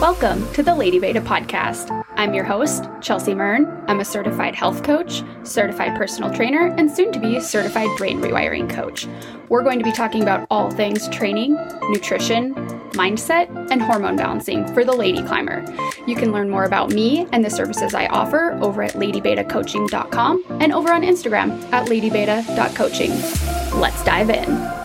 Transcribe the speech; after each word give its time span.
Welcome 0.00 0.48
to 0.52 0.62
the 0.62 0.76
Lady 0.76 1.00
Beta 1.00 1.20
podcast. 1.20 2.04
I'm 2.14 2.32
your 2.32 2.44
host, 2.44 2.84
Chelsea 3.00 3.34
Mern. 3.34 3.82
I'm 3.88 3.98
a 3.98 4.04
certified 4.04 4.54
health 4.54 4.84
coach, 4.84 5.24
certified 5.42 5.98
personal 5.98 6.32
trainer, 6.32 6.72
and 6.78 6.88
soon 6.88 7.10
to 7.10 7.18
be 7.18 7.40
certified 7.40 7.88
brain 7.96 8.20
rewiring 8.20 8.70
coach. 8.70 9.08
We're 9.48 9.64
going 9.64 9.80
to 9.80 9.84
be 9.84 9.90
talking 9.90 10.22
about 10.22 10.46
all 10.52 10.70
things 10.70 11.08
training, 11.08 11.54
nutrition, 11.90 12.54
mindset, 12.92 13.48
and 13.72 13.82
hormone 13.82 14.14
balancing 14.14 14.72
for 14.72 14.84
the 14.84 14.92
lady 14.92 15.20
climber. 15.24 15.64
You 16.06 16.14
can 16.14 16.30
learn 16.30 16.48
more 16.48 16.62
about 16.62 16.90
me 16.90 17.26
and 17.32 17.44
the 17.44 17.50
services 17.50 17.92
I 17.92 18.06
offer 18.06 18.52
over 18.62 18.84
at 18.84 18.92
ladybetacoaching.com 18.92 20.44
and 20.60 20.72
over 20.72 20.92
on 20.92 21.02
Instagram 21.02 21.60
at 21.72 21.88
ladybeta.coaching. 21.88 23.80
Let's 23.80 24.04
dive 24.04 24.30
in. 24.30 24.77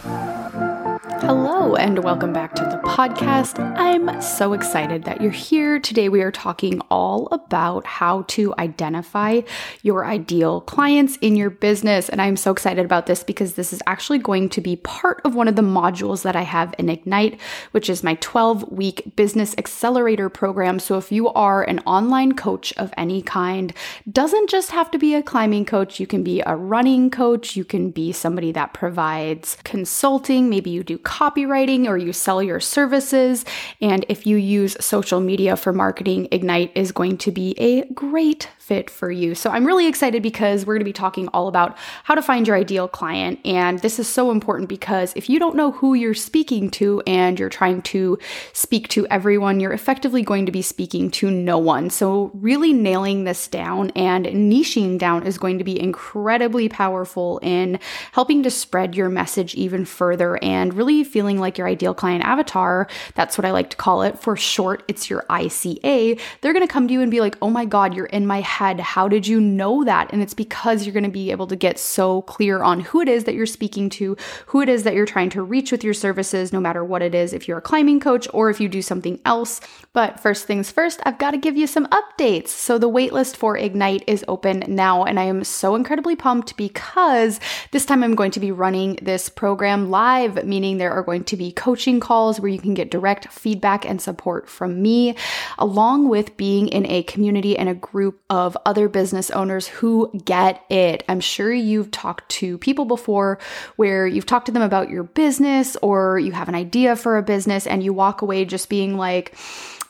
Hello, 1.26 1.78
and 1.78 2.04
welcome 2.04 2.34
back 2.34 2.54
to 2.55 2.64
the 2.64 2.82
podcast. 2.86 3.58
I'm 3.78 4.22
so 4.22 4.52
excited 4.52 5.05
that 5.05 5.22
you're 5.22 5.32
here. 5.32 5.80
Today, 5.80 6.10
we 6.10 6.22
are 6.22 6.34
talking 6.34 6.81
all 6.91 7.30
about 7.31 7.88
how 7.88 8.23
to 8.23 8.54
identify 8.59 9.40
your 9.84 10.04
ideal 10.05 10.59
clients 10.59 11.16
in 11.22 11.38
your 11.38 11.50
business. 11.50 12.09
And 12.09 12.22
I'm 12.22 12.36
so 12.36 12.52
excited 12.52 12.84
about 12.84 13.05
this 13.05 13.23
because 13.23 13.54
this 13.54 13.72
is 13.72 13.81
actually 13.88 14.17
going 14.17 14.50
to 14.50 14.59
be 14.59 14.76
part 14.76 15.22
of 15.23 15.34
one 15.34 15.48
of 15.48 15.55
the 15.55 15.62
modules 15.62 16.23
that 16.23 16.36
I 16.36 16.41
have 16.41 16.76
in 16.78 16.90
Ignite, 16.90 17.40
which 17.72 17.90
is 17.90 18.03
my 18.03 18.16
12 18.16 18.70
week 18.70 19.16
business 19.16 19.55
accelerator 19.58 20.28
program. 20.28 20.78
So, 20.78 20.98
if 20.98 21.09
you 21.09 21.30
are 21.30 21.64
an 21.64 21.80
online 21.86 22.34
coach 22.34 22.73
of 22.73 22.94
any 22.98 23.22
kind, 23.22 23.72
doesn't 24.12 24.50
just 24.50 24.72
have 24.72 24.92
to 24.92 24.98
be 24.98 25.16
a 25.16 25.23
climbing 25.23 25.64
coach, 25.64 26.02
you 26.02 26.05
can 26.05 26.22
be 26.22 26.42
a 26.42 26.58
running 26.58 27.09
coach, 27.09 27.55
you 27.55 27.64
can 27.64 27.92
be 27.92 28.12
somebody 28.12 28.52
that 28.52 28.73
provides 28.73 29.58
consulting, 29.64 30.50
maybe 30.50 30.70
you 30.70 30.84
do 30.84 30.98
copywriting 31.13 31.85
or 31.88 31.95
you 31.95 32.12
sell 32.12 32.41
your 32.41 32.59
services. 32.59 33.45
And 33.80 34.03
if 34.09 34.26
you 34.26 34.38
use 34.38 34.76
social 34.80 35.20
media 35.20 35.55
for 35.55 35.72
marketing, 35.72 36.27
Ignite 36.31 36.72
is 36.73 36.91
going 36.91 37.17
to 37.20 37.31
be 37.31 37.53
a 37.59 37.86
great 37.94 38.49
fit 38.64 38.89
for 38.89 39.11
you. 39.11 39.36
So 39.36 39.50
I'm 39.50 39.66
really 39.66 39.88
excited 39.88 40.23
because 40.23 40.66
we're 40.66 40.75
going 40.75 40.86
to 40.86 40.86
be 40.86 40.94
talking 40.94 41.28
all 41.33 41.50
about 41.50 41.78
how 42.06 42.16
to 42.16 42.22
find 42.22 42.47
your 42.47 42.56
ideal 42.56 42.88
client. 42.88 43.42
And 43.44 43.80
this 43.80 44.00
is 44.00 44.08
so 44.08 44.31
important 44.31 44.69
because 44.69 45.11
if 45.17 45.30
you 45.30 45.38
don't 45.38 45.58
know 45.58 45.72
who 45.72 45.95
you're 45.95 46.14
speaking 46.14 46.69
to 46.72 47.03
and 47.06 47.38
you're 47.38 47.50
trying 47.50 47.81
to 47.81 48.17
speak 48.53 48.88
to 48.89 49.06
everyone, 49.08 49.59
you're 49.59 49.73
effectively 49.73 50.22
going 50.22 50.45
to 50.45 50.52
be 50.53 50.61
speaking 50.61 51.11
to 51.11 51.30
no 51.30 51.58
one. 51.58 51.89
So 51.89 52.31
really 52.36 52.72
nailing 52.72 53.25
this 53.25 53.50
down 53.50 53.89
and 53.97 54.25
niching 54.28 54.97
down 54.97 55.28
is 55.28 55.38
going 55.38 55.58
to 55.58 55.66
be 55.66 55.78
incredibly 55.78 56.69
powerful 56.69 57.39
in 57.44 57.81
helping 58.14 58.44
to 58.44 58.50
spread 58.50 58.95
your 58.95 59.09
message 59.09 59.56
even 59.56 59.84
further 59.84 60.41
and 60.41 60.73
really 60.73 61.03
feeling 61.03 61.38
like 61.38 61.58
your 61.58 61.67
ideal 61.67 61.94
client 61.94 62.23
avatar. 62.23 62.88
That's 63.16 63.38
what 63.38 63.44
I 63.44 63.52
like 63.52 63.72
to 63.72 63.78
call 63.78 64.03
it. 64.03 64.19
For 64.19 64.38
short, 64.38 64.84
it's 64.88 65.09
your 65.09 65.23
ICA. 65.30 66.17
They're 66.39 66.53
going 66.53 66.66
to 66.66 66.72
come 66.72 66.88
to 66.88 66.94
you 66.94 67.02
and 67.02 67.11
be 67.11 67.19
like, 67.19 67.38
oh 67.41 67.50
my 67.50 67.66
God, 67.66 67.94
you're 67.94 68.06
in 68.06 68.25
my 68.25 68.39
head. 68.58 68.80
How 68.80 69.08
did 69.08 69.26
you 69.28 69.42
know 69.42 69.84
that? 69.84 70.12
And 70.14 70.22
it's 70.22 70.34
because 70.34 70.86
you're 70.86 70.94
going 70.94 71.04
to 71.04 71.09
be 71.09 71.32
able 71.32 71.48
to 71.48 71.56
get 71.56 71.80
so 71.80 72.22
clear 72.23 72.62
on 72.62 72.80
who 72.82 73.02
it 73.02 73.09
is 73.09 73.23
that 73.23 73.36
you're 73.36 73.46
speaking 73.46 73.90
to, 73.92 74.16
who 74.48 74.62
it 74.62 74.70
is 74.70 74.84
that 74.84 74.94
you're 74.94 75.06
trying 75.06 75.30
to 75.32 75.42
reach 75.42 75.72
with 75.72 75.84
your 75.84 75.94
services, 75.94 76.54
no 76.54 76.59
matter 76.59 76.84
what 76.84 77.02
it 77.02 77.16
is, 77.16 77.34
if 77.34 77.48
you're 77.48 77.58
a 77.58 77.70
climbing 77.70 78.00
coach 78.00 78.28
or 78.34 78.50
if 78.50 78.59
you 78.59 78.70
do 78.70 78.81
something 78.81 79.20
else. 79.26 79.59
But 79.94 80.20
first 80.20 80.46
things 80.46 80.72
first, 80.72 81.02
I've 81.06 81.18
got 81.18 81.31
to 81.31 81.38
give 81.38 81.58
you 81.58 81.68
some 81.68 81.88
updates. 81.88 82.50
So 82.50 82.78
the 82.78 82.90
waitlist 82.90 83.36
for 83.36 83.58
Ignite 83.58 84.04
is 84.08 84.24
open 84.28 84.64
now, 84.68 85.04
and 85.04 85.20
I 85.20 85.24
am 85.24 85.44
so 85.44 85.76
incredibly 85.76 86.16
pumped 86.16 86.56
because 86.56 87.40
this 87.72 87.86
time 87.86 88.04
I'm 88.04 88.16
going 88.16 88.31
to 88.31 88.40
be 88.40 88.52
running 88.52 89.00
this 89.02 89.30
program 89.30 89.90
live, 89.90 90.46
meaning 90.46 90.78
there 90.78 90.94
are 90.94 91.04
going 91.04 91.24
to 91.26 91.38
be 91.38 91.52
coaching 91.52 92.00
calls 92.00 92.40
where 92.40 92.54
you 92.56 92.59
can 92.59 92.74
get 92.74 92.92
direct 92.92 93.28
feedback 93.31 93.86
and 93.86 94.02
support 94.02 94.48
from 94.48 94.81
me, 94.81 95.16
along 95.58 96.09
with 96.09 96.38
being 96.38 96.68
in 96.68 96.86
a 96.86 97.04
community 97.04 97.58
and 97.58 97.70
a 97.70 97.74
group 97.74 98.22
of 98.30 98.42
of 98.45 98.58
other 98.66 98.89
business 98.89 99.31
owners 99.31 99.67
who 99.67 100.11
get 100.25 100.63
it. 100.69 101.03
I'm 101.08 101.22
sure 101.22 101.53
you've 101.53 101.91
talked 101.91 102.27
to 102.30 102.58
people 102.58 102.85
before 102.85 103.40
where 103.78 104.06
you've 104.06 104.25
talked 104.25 104.47
to 104.47 104.51
them 104.51 104.62
about 104.62 104.90
your 104.90 105.03
business 105.03 105.78
or 105.81 106.19
you 106.19 106.34
have 106.34 106.50
an 106.50 106.56
idea 106.56 106.95
for 106.95 107.18
a 107.18 107.23
business 107.23 107.66
and 107.66 107.81
you 107.81 107.94
walk 107.94 108.22
away 108.22 108.44
just 108.45 108.69
being 108.69 108.97
like, 108.97 109.34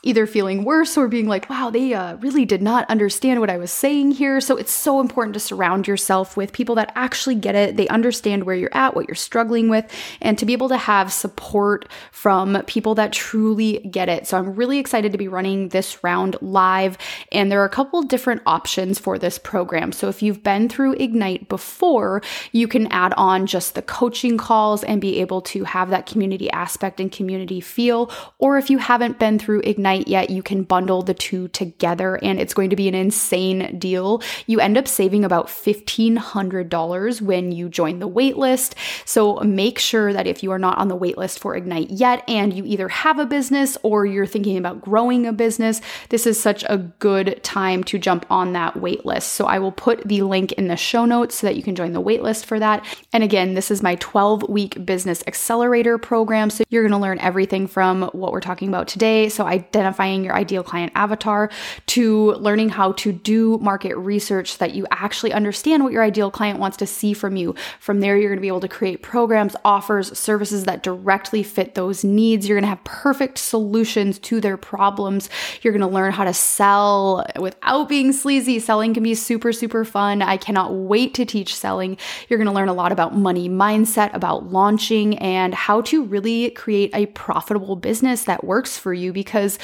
either 0.04 0.26
feeling 0.26 0.64
worse 0.64 0.96
or 0.96 1.08
being 1.08 1.26
like, 1.26 1.48
wow, 1.48 1.70
they 1.70 1.94
uh, 1.94 2.16
really 2.16 2.44
did 2.44 2.62
not 2.62 2.88
understand 2.90 3.40
what 3.40 3.50
I 3.50 3.56
was 3.56 3.72
saying 3.72 4.12
here. 4.12 4.40
So 4.40 4.56
it's 4.56 4.72
so 4.72 5.00
important 5.00 5.34
to 5.34 5.40
surround 5.40 5.88
yourself 5.88 6.36
with 6.36 6.52
people 6.52 6.74
that 6.74 6.92
actually 6.94 7.34
get 7.34 7.54
it. 7.54 7.76
They 7.76 7.88
understand 7.88 8.44
where 8.44 8.54
you're 8.54 8.74
at, 8.74 8.94
what 8.94 9.08
you're 9.08 9.14
struggling 9.14 9.68
with, 9.68 9.90
and 10.20 10.38
to 10.38 10.44
be 10.44 10.52
able 10.52 10.68
to 10.68 10.76
have 10.76 11.12
support 11.12 11.88
from 12.12 12.62
people 12.66 12.94
that 12.96 13.12
truly 13.12 13.78
get 13.90 14.10
it. 14.10 14.26
So 14.26 14.36
I'm 14.36 14.54
really 14.54 14.78
excited 14.78 15.12
to 15.12 15.18
be 15.18 15.26
running 15.28 15.70
this 15.70 16.04
round 16.04 16.36
live. 16.42 16.98
And 17.32 17.50
there 17.50 17.62
are 17.62 17.66
a 17.66 17.70
couple 17.70 18.02
different 18.02 18.42
options 18.46 18.98
for 18.98 19.18
this 19.18 19.38
program. 19.38 19.90
So 19.92 20.08
if 20.08 20.22
you've 20.22 20.42
been 20.42 20.68
through 20.68 20.92
Ignite 20.94 21.48
before, 21.48 22.20
you 22.52 22.68
can 22.68 22.88
add 22.88 23.14
on 23.16 23.46
just 23.46 23.74
the 23.74 23.82
coaching 23.82 24.36
calls 24.36 24.84
and 24.84 25.00
be 25.00 25.20
able 25.20 25.40
to 25.42 25.64
have 25.64 25.88
that 25.90 26.04
community 26.04 26.50
aspect 26.50 27.00
and 27.00 27.10
community 27.10 27.60
feel. 27.60 28.10
Or 28.38 28.58
if 28.58 28.68
you 28.68 28.76
haven't 28.76 29.18
been 29.18 29.38
through 29.38 29.62
Ignite, 29.64 29.93
yet, 29.94 30.30
you 30.30 30.42
can 30.42 30.62
bundle 30.62 31.02
the 31.02 31.14
two 31.14 31.48
together 31.48 32.18
and 32.22 32.40
it's 32.40 32.54
going 32.54 32.70
to 32.70 32.76
be 32.76 32.88
an 32.88 32.94
insane 32.94 33.78
deal. 33.78 34.22
You 34.46 34.60
end 34.60 34.76
up 34.76 34.88
saving 34.88 35.24
about 35.24 35.48
$1,500 35.48 37.20
when 37.20 37.52
you 37.52 37.68
join 37.68 37.98
the 37.98 38.08
waitlist. 38.08 38.74
So 39.04 39.36
make 39.40 39.78
sure 39.78 40.12
that 40.12 40.26
if 40.26 40.42
you 40.42 40.50
are 40.50 40.58
not 40.58 40.78
on 40.78 40.88
the 40.88 40.96
waitlist 40.96 41.38
for 41.38 41.56
Ignite 41.56 41.90
yet 41.90 42.24
and 42.28 42.52
you 42.52 42.64
either 42.64 42.88
have 42.88 43.18
a 43.18 43.26
business 43.26 43.76
or 43.82 44.06
you're 44.06 44.26
thinking 44.26 44.56
about 44.56 44.80
growing 44.80 45.26
a 45.26 45.32
business, 45.32 45.80
this 46.08 46.26
is 46.26 46.40
such 46.40 46.64
a 46.68 46.78
good 46.78 47.42
time 47.42 47.84
to 47.84 47.98
jump 47.98 48.26
on 48.30 48.52
that 48.52 48.74
waitlist. 48.74 49.24
So 49.24 49.46
I 49.46 49.58
will 49.58 49.72
put 49.72 50.06
the 50.06 50.22
link 50.22 50.52
in 50.52 50.68
the 50.68 50.76
show 50.76 51.04
notes 51.04 51.36
so 51.36 51.46
that 51.46 51.56
you 51.56 51.62
can 51.62 51.74
join 51.74 51.92
the 51.92 52.02
waitlist 52.02 52.44
for 52.44 52.58
that. 52.58 52.84
And 53.12 53.22
again, 53.22 53.54
this 53.54 53.70
is 53.70 53.82
my 53.82 53.96
12 53.96 54.48
week 54.48 54.84
business 54.84 55.22
accelerator 55.26 55.98
program. 55.98 56.50
So 56.50 56.64
you're 56.68 56.82
going 56.82 56.92
to 56.92 56.98
learn 56.98 57.18
everything 57.18 57.66
from 57.66 58.02
what 58.12 58.32
we're 58.32 58.40
talking 58.40 58.68
about 58.68 58.88
today. 58.88 59.28
So 59.28 59.44
I 59.44 59.52
identify 59.52 59.83
identifying 59.84 60.24
your 60.24 60.34
ideal 60.34 60.62
client 60.62 60.92
avatar 60.94 61.50
to 61.86 62.32
learning 62.32 62.70
how 62.70 62.92
to 62.92 63.12
do 63.12 63.58
market 63.58 63.96
research 63.96 64.52
so 64.52 64.58
that 64.58 64.74
you 64.74 64.86
actually 64.90 65.32
understand 65.32 65.82
what 65.82 65.92
your 65.92 66.02
ideal 66.02 66.30
client 66.30 66.58
wants 66.58 66.76
to 66.78 66.86
see 66.86 67.12
from 67.12 67.36
you. 67.36 67.54
From 67.80 68.00
there, 68.00 68.16
you're 68.16 68.30
going 68.30 68.38
to 68.38 68.42
be 68.42 68.48
able 68.48 68.60
to 68.60 68.68
create 68.68 69.02
programs, 69.02 69.54
offers, 69.64 70.16
services 70.18 70.64
that 70.64 70.82
directly 70.82 71.42
fit 71.42 71.74
those 71.74 72.02
needs. 72.02 72.48
You're 72.48 72.56
going 72.56 72.64
to 72.64 72.68
have 72.68 72.84
perfect 72.84 73.38
solutions 73.38 74.18
to 74.20 74.40
their 74.40 74.56
problems. 74.56 75.28
You're 75.62 75.72
going 75.72 75.88
to 75.88 75.94
learn 75.94 76.12
how 76.12 76.24
to 76.24 76.34
sell 76.34 77.26
without 77.38 77.88
being 77.88 78.12
sleazy. 78.12 78.58
Selling 78.58 78.94
can 78.94 79.02
be 79.02 79.14
super, 79.14 79.52
super 79.52 79.84
fun. 79.84 80.22
I 80.22 80.36
cannot 80.38 80.72
wait 80.72 81.12
to 81.14 81.24
teach 81.24 81.54
selling. 81.54 81.98
You're 82.28 82.38
going 82.38 82.48
to 82.48 82.52
learn 82.52 82.68
a 82.68 82.72
lot 82.72 82.92
about 82.92 83.14
money 83.14 83.48
mindset, 83.48 84.14
about 84.14 84.50
launching, 84.50 85.18
and 85.18 85.54
how 85.54 85.82
to 85.82 86.04
really 86.04 86.50
create 86.50 86.90
a 86.94 87.06
profitable 87.06 87.76
business 87.76 88.24
that 88.24 88.44
works 88.44 88.78
for 88.78 88.94
you 88.94 89.12
because 89.12 89.58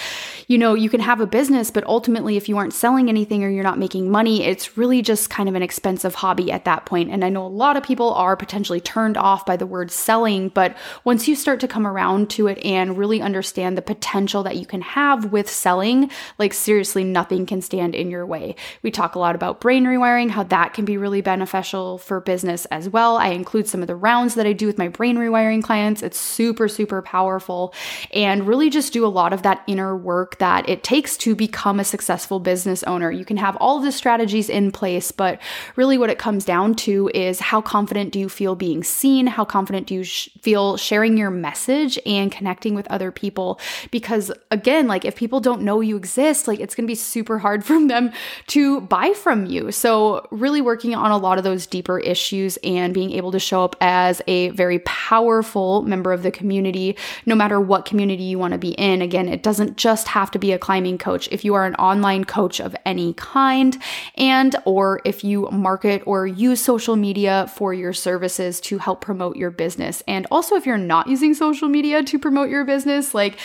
you 0.51 0.59
know, 0.59 0.75
you 0.75 0.91
can 0.91 1.01
have 1.01 1.21
a 1.21 1.27
business, 1.27 1.71
but 1.71 1.85
ultimately, 1.85 2.37
if 2.37 2.49
you 2.49 2.59
aren't 2.59 2.75
selling 2.75 3.09
anything 3.09 3.45
or 3.45 3.49
you're 3.49 3.63
not 3.63 3.79
making 3.79 4.11
money, 4.11 4.43
it's 4.43 4.77
really 4.77 5.01
just 5.01 5.31
kind 5.31 5.49
of 5.49 5.55
an 5.55 5.63
expensive 5.63 6.17
hobby 6.17 6.51
at 6.51 6.65
that 6.65 6.87
point. 6.87 7.11
And 7.11 7.25
I 7.25 7.29
know 7.29 7.47
a 7.47 7.49
lot 7.49 7.77
of 7.77 7.85
people 7.85 8.13
are 8.15 8.37
potentially 8.37 8.81
turned 8.81 9.17
off 9.17 9.47
by 9.47 9.57
the 9.57 9.67
word 9.67 9.93
selling, 9.93 10.49
but 10.49 10.77
once 11.05 11.29
you 11.29 11.37
start 11.37 11.61
to 11.61 11.69
come 11.69 11.87
around 11.87 12.31
to 12.31 12.49
it 12.49 12.59
and 12.65 12.99
really 12.99 13.23
understand 13.23 13.79
the 13.79 13.83
potential 13.83 14.43
that 14.43 14.57
you 14.57 14.67
can 14.67 14.81
have 14.81 15.31
with 15.31 15.49
selling, 15.49 16.11
like 16.39 16.53
seriously, 16.53 17.05
nothing 17.05 17.47
can 17.47 17.63
stand 17.63 17.95
in 17.95 18.11
your 18.11 18.27
way. 18.27 18.57
We 18.83 18.91
talk 18.91 19.15
a 19.15 19.21
lot 19.21 19.37
about 19.37 19.61
brain 19.61 19.85
rewiring, 19.85 20.31
how 20.31 20.43
that 20.45 20.75
can 20.75 20.85
be 20.85 20.97
really 20.97 21.21
beneficial 21.21 21.99
for 21.99 22.21
business 22.21 22.65
as 22.67 22.89
well. 22.89 23.17
I 23.17 23.29
include 23.29 23.69
some 23.69 23.83
of 23.83 23.87
the 23.87 23.95
rounds 23.95 24.35
that 24.35 24.47
I 24.47 24.53
do 24.53 24.67
with 24.67 24.79
my 24.79 24.89
brain 24.89 25.17
rewiring 25.17 25.63
clients. 25.63 26.03
It's 26.03 26.19
super, 26.19 26.67
super 26.67 27.03
powerful 27.03 27.73
and 28.13 28.49
really 28.49 28.69
just 28.69 28.93
do 28.93 29.07
a 29.07 29.09
lot 29.09 29.33
of 29.33 29.43
that 29.43 29.63
inner 29.67 29.90
work 29.97 30.39
that 30.39 30.69
it 30.69 30.83
takes 30.83 31.17
to 31.19 31.35
become 31.35 31.81
a 31.81 31.85
successful 31.85 32.41
business 32.41 32.83
owner. 32.85 33.11
You 33.11 33.25
can 33.25 33.37
have 33.37 33.57
all 33.57 33.81
the 33.81 33.93
strategies 33.93 34.49
in 34.49 34.73
place, 34.73 35.13
but 35.13 35.41
really 35.77 35.99
what 35.99 36.11
it 36.11 36.19
comes 36.19 36.45
down 36.45 36.75
to 36.77 37.11
is 37.15 37.41
how 37.41 37.61
confident 37.61 38.13
do 38.13 38.19
you 38.19 38.29
feel 38.29 38.55
being 38.55 38.85
seen? 38.85 39.27
How 39.27 39.45
confident 39.45 39.87
do 39.87 39.95
you 39.95 40.05
sh- 40.05 40.29
feel 40.41 40.77
sharing 40.77 41.17
your 41.17 41.31
message 41.31 41.99
and 42.07 42.31
connecting 42.31 42.75
with 42.75 42.87
other 42.89 43.11
people? 43.11 43.61
Because 43.91 44.33
again, 44.51 44.87
like 44.87 45.05
if 45.05 45.17
people 45.17 45.41
don't 45.41 45.63
know 45.63 45.81
you 45.81 45.97
exist, 45.97 46.49
like 46.49 46.61
it's 46.61 46.75
going 46.75 46.87
to 46.87 46.91
be 46.91 46.95
super 46.95 47.39
hard 47.39 47.65
for 47.71 47.87
them 47.87 48.13
to 48.49 48.81
buy 48.83 49.13
from 49.13 49.47
you. 49.47 49.73
So, 49.73 50.27
really 50.31 50.61
working 50.61 50.95
on 50.95 51.11
a 51.11 51.17
lot 51.17 51.39
of 51.39 51.45
those 51.45 51.67
deeper 51.67 51.99
issues 51.99 52.59
and 52.59 52.93
being 52.93 53.13
able 53.13 53.33
to 53.33 53.39
show 53.39 53.65
up 53.65 53.77
as 53.81 54.23
a 54.27 54.51
very 54.51 54.81
powerful 54.81 55.83
member 55.83 56.13
of 56.13 56.23
the 56.23 56.31
community, 56.31 56.97
no 57.27 57.35
matter 57.35 57.61
what 57.61 57.85
community 57.85 58.25
you 58.25 58.39
want 58.39 58.53
to 58.53 58.59
be 58.59 58.71
in. 58.73 59.03
Again, 59.03 59.29
it 59.29 59.43
doesn't 59.43 59.77
just 59.81 60.09
have 60.09 60.31
to 60.31 60.39
be 60.39 60.53
a 60.53 60.59
climbing 60.59 60.99
coach. 60.99 61.27
If 61.33 61.43
you 61.43 61.55
are 61.55 61.65
an 61.65 61.75
online 61.77 62.25
coach 62.25 62.61
of 62.61 62.77
any 62.85 63.15
kind 63.15 63.79
and 64.15 64.55
or 64.67 65.01
if 65.07 65.25
you 65.25 65.49
market 65.51 66.03
or 66.05 66.27
use 66.27 66.63
social 66.63 66.97
media 66.97 67.51
for 67.55 67.73
your 67.73 67.95
services 67.95 68.61
to 68.63 68.77
help 68.77 69.01
promote 69.01 69.37
your 69.37 69.51
business. 69.51 70.03
And 70.07 70.27
also 70.31 70.55
if 70.55 70.67
you're 70.67 70.77
not 70.77 71.07
using 71.07 71.33
social 71.33 71.69
media 71.69 72.03
to 72.03 72.19
promote 72.19 72.51
your 72.51 72.67
business, 72.67 73.15
like 73.15 73.39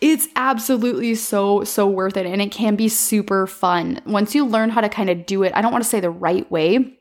it's 0.00 0.28
absolutely 0.34 1.14
so, 1.14 1.62
so 1.64 1.86
worth 1.86 2.16
it. 2.16 2.24
And 2.24 2.40
it 2.40 2.50
can 2.50 2.74
be 2.74 2.88
super 2.88 3.46
fun. 3.46 4.00
Once 4.06 4.34
you 4.34 4.46
learn 4.46 4.70
how 4.70 4.80
to 4.80 4.88
kind 4.88 5.10
of 5.10 5.26
do 5.26 5.42
it, 5.42 5.52
I 5.54 5.60
don't 5.60 5.72
want 5.72 5.84
to 5.84 5.90
say 5.90 6.00
the 6.00 6.08
right 6.08 6.50
way 6.50 6.96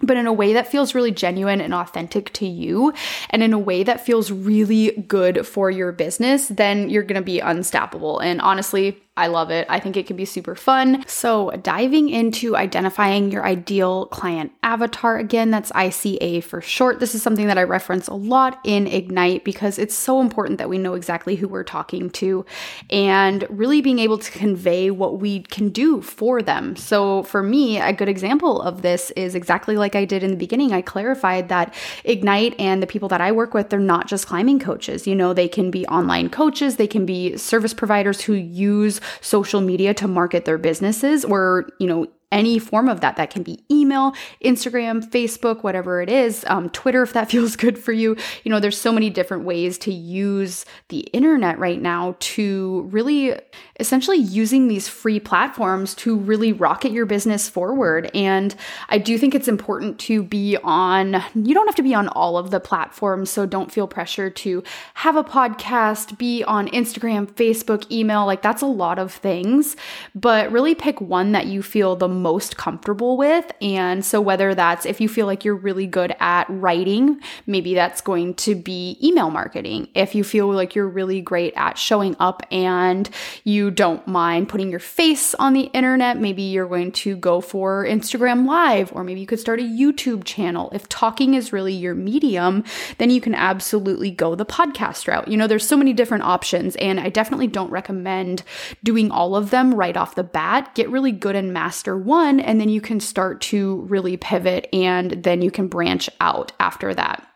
but 0.00 0.16
in 0.16 0.26
a 0.26 0.32
way 0.32 0.54
that 0.54 0.66
feels 0.66 0.94
really 0.94 1.10
genuine 1.10 1.60
and 1.60 1.74
authentic 1.74 2.32
to 2.32 2.46
you 2.46 2.92
and 3.30 3.42
in 3.42 3.52
a 3.52 3.58
way 3.58 3.82
that 3.82 4.04
feels 4.04 4.32
really 4.32 4.92
good 5.06 5.46
for 5.46 5.70
your 5.70 5.92
business, 5.92 6.48
then 6.48 6.88
you're 6.90 7.02
to 7.14 7.22
be 7.22 7.40
unstoppable. 7.40 8.18
And 8.18 8.40
honestly, 8.40 9.00
I 9.14 9.26
love 9.26 9.50
it. 9.50 9.66
I 9.68 9.78
think 9.78 9.98
it 9.98 10.06
can 10.06 10.16
be 10.16 10.24
super 10.24 10.54
fun. 10.54 11.04
So, 11.06 11.50
diving 11.50 12.08
into 12.08 12.56
identifying 12.56 13.30
your 13.30 13.44
ideal 13.44 14.06
client 14.06 14.52
avatar 14.62 15.18
again, 15.18 15.50
that's 15.50 15.70
ICA 15.72 16.42
for 16.42 16.62
short. 16.62 16.98
This 16.98 17.14
is 17.14 17.22
something 17.22 17.46
that 17.48 17.58
I 17.58 17.64
reference 17.64 18.08
a 18.08 18.14
lot 18.14 18.58
in 18.64 18.86
Ignite 18.86 19.44
because 19.44 19.78
it's 19.78 19.94
so 19.94 20.22
important 20.22 20.56
that 20.56 20.70
we 20.70 20.78
know 20.78 20.94
exactly 20.94 21.36
who 21.36 21.46
we're 21.46 21.62
talking 21.62 22.08
to 22.08 22.46
and 22.88 23.44
really 23.50 23.82
being 23.82 23.98
able 23.98 24.16
to 24.16 24.30
convey 24.30 24.90
what 24.90 25.20
we 25.20 25.40
can 25.42 25.68
do 25.68 26.00
for 26.00 26.40
them. 26.40 26.74
So, 26.74 27.22
for 27.24 27.42
me, 27.42 27.78
a 27.78 27.92
good 27.92 28.08
example 28.08 28.62
of 28.62 28.80
this 28.80 29.10
is 29.10 29.34
exactly 29.34 29.76
like 29.76 29.94
I 29.94 30.06
did 30.06 30.22
in 30.22 30.30
the 30.30 30.38
beginning. 30.38 30.72
I 30.72 30.80
clarified 30.80 31.50
that 31.50 31.74
Ignite 32.04 32.58
and 32.58 32.82
the 32.82 32.86
people 32.86 33.10
that 33.10 33.20
I 33.20 33.30
work 33.30 33.52
with, 33.52 33.68
they're 33.68 33.78
not 33.78 34.08
just 34.08 34.26
climbing 34.26 34.58
coaches. 34.58 35.06
You 35.06 35.14
know, 35.14 35.34
they 35.34 35.48
can 35.48 35.70
be 35.70 35.86
online 35.88 36.30
coaches, 36.30 36.76
they 36.76 36.86
can 36.86 37.04
be 37.04 37.36
service 37.36 37.74
providers 37.74 38.22
who 38.22 38.32
use 38.32 39.01
social 39.20 39.60
media 39.60 39.94
to 39.94 40.08
market 40.08 40.44
their 40.44 40.58
businesses 40.58 41.24
or, 41.24 41.68
you 41.78 41.86
know, 41.86 42.06
any 42.32 42.58
form 42.58 42.88
of 42.88 43.00
that. 43.02 43.16
That 43.16 43.30
can 43.30 43.42
be 43.42 43.62
email, 43.70 44.14
Instagram, 44.44 45.08
Facebook, 45.08 45.62
whatever 45.62 46.02
it 46.02 46.10
is, 46.10 46.44
um, 46.48 46.70
Twitter, 46.70 47.02
if 47.12 47.12
that 47.12 47.30
feels 47.30 47.54
good 47.54 47.78
for 47.78 47.92
you. 47.92 48.16
You 48.42 48.50
know, 48.50 48.58
there's 48.58 48.80
so 48.80 48.90
many 48.90 49.10
different 49.10 49.44
ways 49.44 49.78
to 49.78 49.92
use 49.92 50.64
the 50.88 51.00
internet 51.12 51.58
right 51.58 51.80
now 51.80 52.16
to 52.18 52.88
really 52.90 53.34
essentially 53.80 54.16
using 54.16 54.68
these 54.68 54.88
free 54.88 55.18
platforms 55.18 55.94
to 55.94 56.16
really 56.16 56.52
rocket 56.52 56.92
your 56.92 57.04
business 57.04 57.48
forward. 57.48 58.10
And 58.14 58.54
I 58.88 58.98
do 58.98 59.18
think 59.18 59.34
it's 59.34 59.48
important 59.48 59.98
to 60.00 60.22
be 60.22 60.56
on, 60.62 61.22
you 61.34 61.52
don't 61.52 61.66
have 61.66 61.74
to 61.76 61.82
be 61.82 61.94
on 61.94 62.08
all 62.08 62.38
of 62.38 62.50
the 62.50 62.60
platforms. 62.60 63.30
So 63.30 63.44
don't 63.44 63.72
feel 63.72 63.88
pressure 63.88 64.30
to 64.30 64.62
have 64.94 65.16
a 65.16 65.24
podcast, 65.24 66.16
be 66.16 66.44
on 66.44 66.68
Instagram, 66.68 67.26
Facebook, 67.32 67.90
email. 67.90 68.24
Like 68.24 68.40
that's 68.40 68.62
a 68.62 68.66
lot 68.66 68.98
of 68.98 69.12
things, 69.12 69.76
but 70.14 70.50
really 70.52 70.74
pick 70.74 71.00
one 71.00 71.32
that 71.32 71.46
you 71.46 71.62
feel 71.62 71.96
the 71.96 72.08
most 72.22 72.56
comfortable 72.56 73.16
with. 73.16 73.50
And 73.60 74.04
so, 74.04 74.20
whether 74.20 74.54
that's 74.54 74.86
if 74.86 75.00
you 75.00 75.08
feel 75.08 75.26
like 75.26 75.44
you're 75.44 75.56
really 75.56 75.86
good 75.86 76.14
at 76.20 76.46
writing, 76.48 77.20
maybe 77.46 77.74
that's 77.74 78.00
going 78.00 78.34
to 78.34 78.54
be 78.54 78.96
email 79.02 79.30
marketing. 79.30 79.88
If 79.94 80.14
you 80.14 80.24
feel 80.24 80.50
like 80.52 80.74
you're 80.74 80.88
really 80.88 81.20
great 81.20 81.52
at 81.56 81.76
showing 81.76 82.16
up 82.20 82.42
and 82.50 83.10
you 83.44 83.70
don't 83.70 84.06
mind 84.06 84.48
putting 84.48 84.70
your 84.70 84.80
face 84.80 85.34
on 85.34 85.52
the 85.52 85.64
internet, 85.72 86.18
maybe 86.18 86.42
you're 86.42 86.68
going 86.68 86.92
to 86.92 87.16
go 87.16 87.40
for 87.40 87.84
Instagram 87.84 88.46
Live, 88.46 88.92
or 88.94 89.02
maybe 89.02 89.20
you 89.20 89.26
could 89.26 89.40
start 89.40 89.60
a 89.60 89.64
YouTube 89.64 90.24
channel. 90.24 90.70
If 90.72 90.88
talking 90.88 91.34
is 91.34 91.52
really 91.52 91.74
your 91.74 91.94
medium, 91.94 92.64
then 92.98 93.10
you 93.10 93.20
can 93.20 93.34
absolutely 93.34 94.10
go 94.10 94.34
the 94.34 94.46
podcast 94.46 95.08
route. 95.08 95.28
You 95.28 95.36
know, 95.36 95.46
there's 95.46 95.66
so 95.66 95.76
many 95.76 95.92
different 95.92 96.24
options, 96.24 96.76
and 96.76 97.00
I 97.00 97.08
definitely 97.08 97.48
don't 97.48 97.70
recommend 97.70 98.44
doing 98.84 99.10
all 99.10 99.34
of 99.34 99.50
them 99.50 99.74
right 99.74 99.96
off 99.96 100.14
the 100.14 100.22
bat. 100.22 100.74
Get 100.74 100.88
really 100.88 101.12
good 101.12 101.34
and 101.34 101.52
master 101.52 101.96
one 101.96 102.11
one, 102.12 102.40
and 102.40 102.60
then 102.60 102.68
you 102.68 102.80
can 102.80 103.00
start 103.00 103.40
to 103.40 103.80
really 103.88 104.16
pivot 104.18 104.68
and 104.72 105.10
then 105.24 105.40
you 105.40 105.50
can 105.50 105.66
branch 105.66 106.10
out 106.20 106.52
after 106.60 106.92
that. 106.94 107.26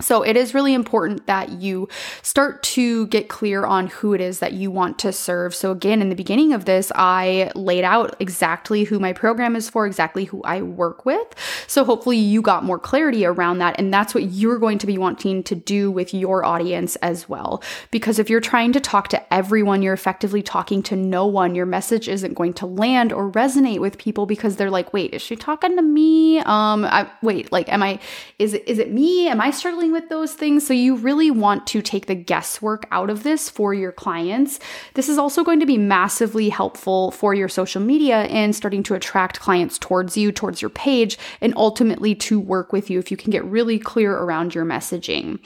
So 0.00 0.22
it 0.22 0.36
is 0.36 0.54
really 0.54 0.74
important 0.74 1.26
that 1.26 1.60
you 1.60 1.88
start 2.22 2.62
to 2.64 3.06
get 3.06 3.28
clear 3.28 3.64
on 3.64 3.86
who 3.86 4.14
it 4.14 4.20
is 4.20 4.40
that 4.40 4.52
you 4.52 4.70
want 4.70 4.98
to 5.00 5.12
serve. 5.12 5.54
So 5.54 5.70
again, 5.70 6.02
in 6.02 6.08
the 6.08 6.16
beginning 6.16 6.52
of 6.52 6.64
this, 6.64 6.90
I 6.94 7.52
laid 7.54 7.84
out 7.84 8.16
exactly 8.18 8.84
who 8.84 8.98
my 8.98 9.12
program 9.12 9.54
is 9.54 9.70
for, 9.70 9.86
exactly 9.86 10.24
who 10.24 10.42
I 10.42 10.62
work 10.62 11.04
with. 11.06 11.26
So 11.66 11.84
hopefully 11.84 12.16
you 12.16 12.42
got 12.42 12.64
more 12.64 12.78
clarity 12.78 13.24
around 13.24 13.58
that 13.58 13.78
and 13.78 13.92
that's 13.92 14.14
what 14.14 14.24
you're 14.32 14.58
going 14.58 14.78
to 14.78 14.86
be 14.86 14.98
wanting 14.98 15.42
to 15.44 15.54
do 15.54 15.90
with 15.90 16.12
your 16.12 16.44
audience 16.44 16.96
as 16.96 17.28
well. 17.28 17.62
Because 17.90 18.18
if 18.18 18.28
you're 18.28 18.40
trying 18.40 18.72
to 18.72 18.80
talk 18.80 19.08
to 19.08 19.34
everyone, 19.34 19.82
you're 19.82 19.94
effectively 19.94 20.42
talking 20.42 20.82
to 20.84 20.96
no 20.96 21.26
one. 21.26 21.54
Your 21.54 21.66
message 21.66 22.08
isn't 22.08 22.34
going 22.34 22.54
to 22.54 22.66
land 22.66 23.12
or 23.12 23.30
resonate 23.30 23.78
with 23.78 23.98
people 23.98 24.26
because 24.26 24.56
they're 24.56 24.70
like, 24.70 24.92
"Wait, 24.92 25.14
is 25.14 25.22
she 25.22 25.36
talking 25.36 25.76
to 25.76 25.82
me? 25.82 26.40
Um 26.40 26.84
I 26.84 27.10
wait, 27.22 27.52
like 27.52 27.72
am 27.72 27.82
I 27.82 28.00
is 28.38 28.54
it 28.54 28.66
is 28.66 28.78
it 28.78 28.92
me? 28.92 29.28
Am 29.28 29.40
I 29.40 29.50
struggling 29.50 29.81
with 29.90 30.08
those 30.10 30.34
things. 30.34 30.66
So 30.66 30.74
you 30.74 30.94
really 30.94 31.30
want 31.30 31.66
to 31.68 31.82
take 31.82 32.06
the 32.06 32.14
guesswork 32.14 32.86
out 32.92 33.10
of 33.10 33.22
this 33.22 33.48
for 33.48 33.74
your 33.74 33.90
clients. 33.90 34.60
This 34.94 35.08
is 35.08 35.18
also 35.18 35.42
going 35.42 35.60
to 35.60 35.66
be 35.66 35.78
massively 35.78 36.50
helpful 36.50 37.10
for 37.10 37.34
your 37.34 37.48
social 37.48 37.80
media 37.80 38.24
and 38.24 38.54
starting 38.54 38.82
to 38.84 38.94
attract 38.94 39.40
clients 39.40 39.78
towards 39.78 40.16
you, 40.16 40.30
towards 40.30 40.60
your 40.60 40.70
page, 40.70 41.18
and 41.40 41.54
ultimately 41.56 42.14
to 42.16 42.38
work 42.38 42.72
with 42.72 42.90
you 42.90 42.98
if 42.98 43.10
you 43.10 43.16
can 43.16 43.30
get 43.30 43.44
really 43.46 43.78
clear 43.78 44.14
around 44.14 44.54
your 44.54 44.64
messaging. 44.64 45.38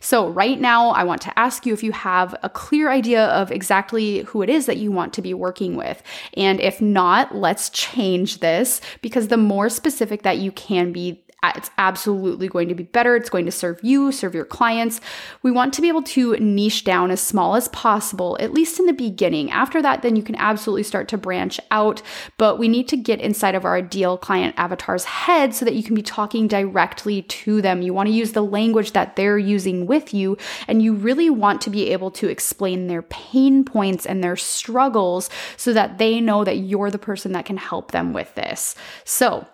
So, 0.00 0.28
right 0.28 0.60
now, 0.60 0.90
I 0.90 1.04
want 1.04 1.20
to 1.22 1.38
ask 1.38 1.66
you 1.66 1.74
if 1.74 1.82
you 1.82 1.92
have 1.92 2.34
a 2.42 2.48
clear 2.48 2.88
idea 2.88 3.26
of 3.26 3.50
exactly 3.50 4.20
who 4.20 4.42
it 4.42 4.48
is 4.48 4.66
that 4.66 4.76
you 4.78 4.92
want 4.92 5.12
to 5.14 5.22
be 5.22 5.34
working 5.34 5.76
with. 5.76 6.02
And 6.34 6.60
if 6.60 6.80
not, 6.80 7.34
let's 7.34 7.70
change 7.70 8.38
this 8.38 8.80
because 9.00 9.28
the 9.28 9.36
more 9.36 9.68
specific 9.68 10.22
that 10.22 10.38
you 10.38 10.52
can 10.52 10.92
be, 10.92 11.22
Uh, 11.42 11.52
it's 11.56 11.70
absolutely 11.76 12.48
going 12.48 12.68
to 12.68 12.74
be 12.74 12.84
better. 12.84 13.16
It's 13.16 13.30
going 13.30 13.46
to 13.46 13.52
serve 13.52 13.80
you, 13.82 14.12
serve 14.12 14.34
your 14.34 14.44
clients. 14.44 15.00
We 15.42 15.50
want 15.50 15.74
to 15.74 15.82
be 15.82 15.88
able 15.88 16.02
to 16.02 16.36
niche 16.36 16.84
down 16.84 17.10
as 17.10 17.20
small 17.20 17.56
as 17.56 17.66
possible, 17.68 18.36
at 18.38 18.52
least 18.52 18.78
in 18.78 18.86
the 18.86 18.92
beginning. 18.92 19.50
After 19.50 19.82
that, 19.82 20.02
then 20.02 20.14
you 20.14 20.22
can 20.22 20.36
absolutely 20.36 20.84
start 20.84 21.08
to 21.08 21.18
branch 21.18 21.58
out. 21.72 22.00
But 22.38 22.58
we 22.58 22.68
need 22.68 22.86
to 22.88 22.96
get 22.96 23.20
inside 23.20 23.56
of 23.56 23.64
our 23.64 23.76
ideal 23.76 24.16
client 24.16 24.54
avatar's 24.56 25.04
head 25.04 25.52
so 25.52 25.64
that 25.64 25.74
you 25.74 25.82
can 25.82 25.96
be 25.96 26.02
talking 26.02 26.46
directly 26.46 27.22
to 27.22 27.60
them. 27.60 27.82
You 27.82 27.92
want 27.92 28.08
to 28.08 28.14
use 28.14 28.32
the 28.32 28.44
language 28.44 28.92
that 28.92 29.16
they're 29.16 29.38
using 29.38 29.86
with 29.86 30.14
you, 30.14 30.36
and 30.68 30.80
you 30.80 30.94
really 30.94 31.28
want 31.28 31.60
to 31.62 31.70
be 31.70 31.90
able 31.90 32.12
to 32.12 32.28
explain 32.28 32.86
their 32.86 33.02
pain 33.02 33.64
points 33.64 34.06
and 34.06 34.22
their 34.22 34.36
struggles 34.36 35.28
so 35.56 35.72
that 35.72 35.98
they 35.98 36.20
know 36.20 36.44
that 36.44 36.58
you're 36.58 36.90
the 36.90 36.98
person 36.98 37.32
that 37.32 37.46
can 37.46 37.56
help 37.56 37.90
them 37.90 38.12
with 38.12 38.32
this. 38.36 38.76
So, 39.04 39.46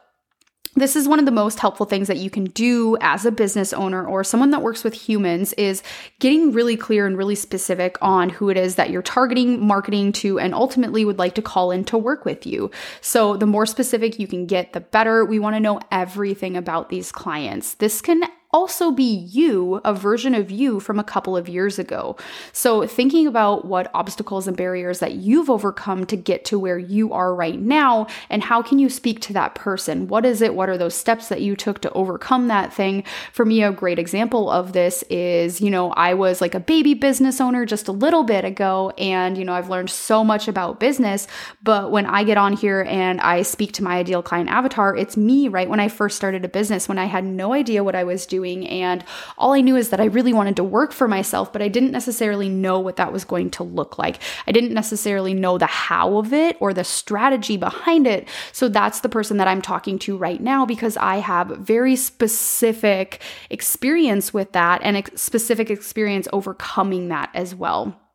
this 0.74 0.96
is 0.96 1.08
one 1.08 1.18
of 1.18 1.24
the 1.24 1.30
most 1.32 1.58
helpful 1.58 1.86
things 1.86 2.08
that 2.08 2.18
you 2.18 2.30
can 2.30 2.44
do 2.44 2.96
as 3.00 3.24
a 3.24 3.32
business 3.32 3.72
owner 3.72 4.06
or 4.06 4.22
someone 4.22 4.50
that 4.50 4.62
works 4.62 4.84
with 4.84 4.94
humans 4.94 5.52
is 5.54 5.82
getting 6.18 6.52
really 6.52 6.76
clear 6.76 7.06
and 7.06 7.16
really 7.16 7.34
specific 7.34 7.96
on 8.00 8.28
who 8.28 8.48
it 8.48 8.56
is 8.56 8.76
that 8.76 8.90
you're 8.90 9.02
targeting 9.02 9.64
marketing 9.64 10.12
to 10.12 10.38
and 10.38 10.54
ultimately 10.54 11.04
would 11.04 11.18
like 11.18 11.34
to 11.34 11.42
call 11.42 11.70
in 11.70 11.84
to 11.84 11.98
work 11.98 12.24
with 12.24 12.46
you. 12.46 12.70
So 13.00 13.36
the 13.36 13.46
more 13.46 13.66
specific 13.66 14.18
you 14.18 14.26
can 14.26 14.46
get, 14.46 14.72
the 14.72 14.80
better. 14.80 15.24
We 15.24 15.38
want 15.38 15.56
to 15.56 15.60
know 15.60 15.80
everything 15.90 16.56
about 16.56 16.88
these 16.88 17.12
clients. 17.12 17.74
This 17.74 18.00
can 18.00 18.22
also 18.50 18.90
be 18.90 19.04
you, 19.04 19.80
a 19.84 19.92
version 19.92 20.34
of 20.34 20.50
you 20.50 20.80
from 20.80 20.98
a 20.98 21.04
couple 21.04 21.36
of 21.36 21.48
years 21.48 21.78
ago. 21.78 22.16
So, 22.52 22.86
thinking 22.86 23.26
about 23.26 23.66
what 23.66 23.90
obstacles 23.92 24.48
and 24.48 24.56
barriers 24.56 25.00
that 25.00 25.14
you've 25.14 25.50
overcome 25.50 26.06
to 26.06 26.16
get 26.16 26.46
to 26.46 26.58
where 26.58 26.78
you 26.78 27.12
are 27.12 27.34
right 27.34 27.60
now, 27.60 28.06
and 28.30 28.42
how 28.42 28.62
can 28.62 28.78
you 28.78 28.88
speak 28.88 29.20
to 29.22 29.34
that 29.34 29.54
person? 29.54 30.08
What 30.08 30.24
is 30.24 30.40
it? 30.40 30.54
What 30.54 30.70
are 30.70 30.78
those 30.78 30.94
steps 30.94 31.28
that 31.28 31.42
you 31.42 31.56
took 31.56 31.80
to 31.82 31.92
overcome 31.92 32.48
that 32.48 32.72
thing? 32.72 33.04
For 33.32 33.44
me, 33.44 33.62
a 33.62 33.70
great 33.70 33.98
example 33.98 34.50
of 34.50 34.72
this 34.72 35.04
is, 35.10 35.60
you 35.60 35.70
know, 35.70 35.90
I 35.92 36.14
was 36.14 36.40
like 36.40 36.54
a 36.54 36.60
baby 36.60 36.94
business 36.94 37.42
owner 37.42 37.66
just 37.66 37.86
a 37.86 37.92
little 37.92 38.24
bit 38.24 38.46
ago, 38.46 38.92
and, 38.96 39.36
you 39.36 39.44
know, 39.44 39.52
I've 39.52 39.68
learned 39.68 39.90
so 39.90 40.24
much 40.24 40.48
about 40.48 40.80
business. 40.80 41.26
But 41.62 41.92
when 41.92 42.06
I 42.06 42.24
get 42.24 42.38
on 42.38 42.54
here 42.54 42.86
and 42.88 43.20
I 43.20 43.42
speak 43.42 43.72
to 43.72 43.84
my 43.84 43.98
ideal 43.98 44.22
client 44.22 44.48
avatar, 44.48 44.96
it's 44.96 45.18
me 45.18 45.48
right 45.48 45.68
when 45.68 45.80
I 45.80 45.88
first 45.88 46.16
started 46.16 46.46
a 46.46 46.48
business, 46.48 46.88
when 46.88 46.98
I 46.98 47.04
had 47.04 47.24
no 47.24 47.52
idea 47.52 47.84
what 47.84 47.94
I 47.94 48.04
was 48.04 48.24
doing 48.24 48.37
doing. 48.38 48.68
And 48.68 49.04
all 49.36 49.52
I 49.52 49.60
knew 49.60 49.76
is 49.76 49.88
that 49.90 50.00
I 50.00 50.04
really 50.04 50.32
wanted 50.32 50.54
to 50.56 50.64
work 50.64 50.92
for 50.92 51.08
myself, 51.08 51.52
but 51.52 51.60
I 51.60 51.68
didn't 51.68 51.90
necessarily 51.90 52.48
know 52.48 52.78
what 52.78 52.96
that 52.96 53.12
was 53.12 53.24
going 53.24 53.50
to 53.50 53.64
look 53.64 53.98
like. 53.98 54.20
I 54.46 54.52
didn't 54.52 54.72
necessarily 54.72 55.34
know 55.34 55.58
the 55.58 55.66
how 55.66 56.18
of 56.18 56.32
it 56.32 56.56
or 56.60 56.72
the 56.72 56.84
strategy 56.84 57.56
behind 57.56 58.06
it. 58.06 58.28
So 58.52 58.68
that's 58.68 59.00
the 59.00 59.08
person 59.08 59.38
that 59.38 59.48
I'm 59.48 59.62
talking 59.62 59.98
to 60.00 60.16
right 60.16 60.40
now 60.40 60.64
because 60.64 60.96
I 60.96 61.16
have 61.16 61.48
very 61.48 61.96
specific 61.96 63.20
experience 63.50 64.32
with 64.32 64.52
that 64.52 64.80
and 64.84 64.96
a 64.96 65.02
specific 65.16 65.68
experience 65.68 66.28
overcoming 66.32 67.08
that 67.08 67.30
as 67.34 67.54
well. 67.54 68.07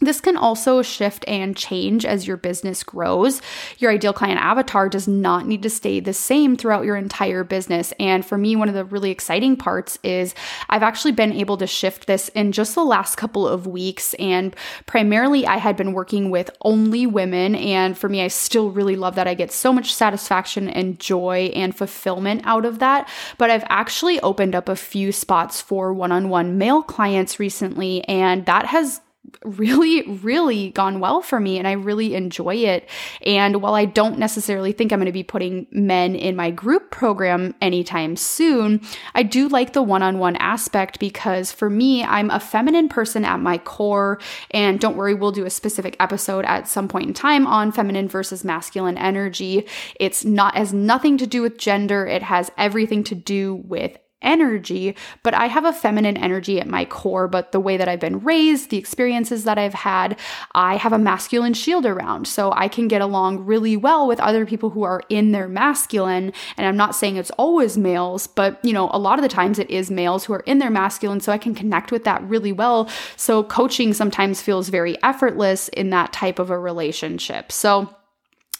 This 0.00 0.20
can 0.20 0.36
also 0.36 0.80
shift 0.80 1.26
and 1.28 1.54
change 1.54 2.06
as 2.06 2.26
your 2.26 2.38
business 2.38 2.82
grows. 2.82 3.42
Your 3.78 3.90
ideal 3.90 4.14
client 4.14 4.40
avatar 4.40 4.88
does 4.88 5.06
not 5.06 5.46
need 5.46 5.62
to 5.62 5.70
stay 5.70 6.00
the 6.00 6.14
same 6.14 6.56
throughout 6.56 6.86
your 6.86 6.96
entire 6.96 7.44
business. 7.44 7.92
And 8.00 8.24
for 8.24 8.38
me, 8.38 8.56
one 8.56 8.70
of 8.70 8.74
the 8.74 8.86
really 8.86 9.10
exciting 9.10 9.56
parts 9.56 9.98
is 10.02 10.34
I've 10.70 10.82
actually 10.82 11.12
been 11.12 11.34
able 11.34 11.58
to 11.58 11.66
shift 11.66 12.06
this 12.06 12.30
in 12.30 12.52
just 12.52 12.74
the 12.74 12.84
last 12.84 13.16
couple 13.16 13.46
of 13.46 13.66
weeks. 13.66 14.14
And 14.14 14.56
primarily, 14.86 15.46
I 15.46 15.58
had 15.58 15.76
been 15.76 15.92
working 15.92 16.30
with 16.30 16.50
only 16.62 17.06
women. 17.06 17.54
And 17.54 17.96
for 17.96 18.08
me, 18.08 18.22
I 18.22 18.28
still 18.28 18.70
really 18.70 18.96
love 18.96 19.16
that. 19.16 19.28
I 19.28 19.34
get 19.34 19.52
so 19.52 19.70
much 19.70 19.92
satisfaction 19.92 20.70
and 20.70 20.98
joy 20.98 21.52
and 21.54 21.76
fulfillment 21.76 22.40
out 22.44 22.64
of 22.64 22.78
that. 22.78 23.06
But 23.36 23.50
I've 23.50 23.64
actually 23.68 24.18
opened 24.20 24.54
up 24.54 24.70
a 24.70 24.76
few 24.76 25.12
spots 25.12 25.60
for 25.60 25.92
one 25.92 26.10
on 26.10 26.30
one 26.30 26.56
male 26.56 26.82
clients 26.82 27.38
recently. 27.38 28.02
And 28.04 28.46
that 28.46 28.64
has 28.64 29.02
really, 29.44 30.02
really 30.02 30.70
gone 30.70 31.00
well 31.00 31.22
for 31.22 31.40
me 31.40 31.58
and 31.58 31.66
I 31.66 31.72
really 31.72 32.14
enjoy 32.14 32.56
it. 32.56 32.88
And 33.24 33.62
while 33.62 33.74
I 33.74 33.84
don't 33.84 34.18
necessarily 34.18 34.72
think 34.72 34.92
I'm 34.92 34.98
going 34.98 35.06
to 35.06 35.12
be 35.12 35.22
putting 35.22 35.66
men 35.70 36.14
in 36.14 36.36
my 36.36 36.50
group 36.50 36.90
program 36.90 37.54
anytime 37.60 38.16
soon, 38.16 38.80
I 39.14 39.22
do 39.22 39.48
like 39.48 39.72
the 39.72 39.82
one 39.82 40.02
on 40.02 40.18
one 40.18 40.36
aspect 40.36 40.98
because 40.98 41.52
for 41.52 41.70
me, 41.70 42.02
I'm 42.04 42.30
a 42.30 42.40
feminine 42.40 42.88
person 42.88 43.24
at 43.24 43.40
my 43.40 43.58
core. 43.58 44.20
And 44.50 44.80
don't 44.80 44.96
worry, 44.96 45.14
we'll 45.14 45.32
do 45.32 45.46
a 45.46 45.50
specific 45.50 45.96
episode 46.00 46.44
at 46.44 46.68
some 46.68 46.88
point 46.88 47.08
in 47.08 47.14
time 47.14 47.46
on 47.46 47.72
feminine 47.72 48.08
versus 48.08 48.44
masculine 48.44 48.98
energy. 48.98 49.66
It's 49.98 50.24
not 50.24 50.56
has 50.56 50.72
nothing 50.72 51.16
to 51.18 51.26
do 51.26 51.42
with 51.42 51.58
gender, 51.58 52.06
it 52.06 52.22
has 52.22 52.50
everything 52.58 53.04
to 53.04 53.14
do 53.14 53.54
with 53.54 53.96
energy, 54.22 54.94
but 55.22 55.34
I 55.34 55.46
have 55.46 55.64
a 55.64 55.72
feminine 55.72 56.16
energy 56.16 56.60
at 56.60 56.66
my 56.66 56.84
core. 56.84 57.28
But 57.28 57.52
the 57.52 57.60
way 57.60 57.76
that 57.76 57.88
I've 57.88 58.00
been 58.00 58.20
raised, 58.20 58.70
the 58.70 58.76
experiences 58.76 59.44
that 59.44 59.58
I've 59.58 59.74
had, 59.74 60.18
I 60.52 60.76
have 60.76 60.92
a 60.92 60.98
masculine 60.98 61.54
shield 61.54 61.86
around. 61.86 62.26
So 62.26 62.52
I 62.52 62.68
can 62.68 62.88
get 62.88 63.00
along 63.00 63.46
really 63.46 63.76
well 63.76 64.06
with 64.06 64.20
other 64.20 64.46
people 64.46 64.70
who 64.70 64.82
are 64.82 65.02
in 65.08 65.32
their 65.32 65.48
masculine. 65.48 66.32
And 66.56 66.66
I'm 66.66 66.76
not 66.76 66.94
saying 66.94 67.16
it's 67.16 67.30
always 67.32 67.78
males, 67.78 68.26
but 68.26 68.62
you 68.64 68.72
know, 68.72 68.90
a 68.92 68.98
lot 68.98 69.18
of 69.18 69.22
the 69.22 69.28
times 69.28 69.58
it 69.58 69.70
is 69.70 69.90
males 69.90 70.24
who 70.24 70.32
are 70.32 70.40
in 70.40 70.58
their 70.58 70.70
masculine. 70.70 71.20
So 71.20 71.32
I 71.32 71.38
can 71.38 71.54
connect 71.54 71.92
with 71.92 72.04
that 72.04 72.22
really 72.22 72.52
well. 72.52 72.88
So 73.16 73.42
coaching 73.42 73.94
sometimes 73.94 74.42
feels 74.42 74.68
very 74.68 75.00
effortless 75.02 75.68
in 75.68 75.90
that 75.90 76.12
type 76.12 76.38
of 76.38 76.50
a 76.50 76.58
relationship. 76.58 77.52
So 77.52 77.94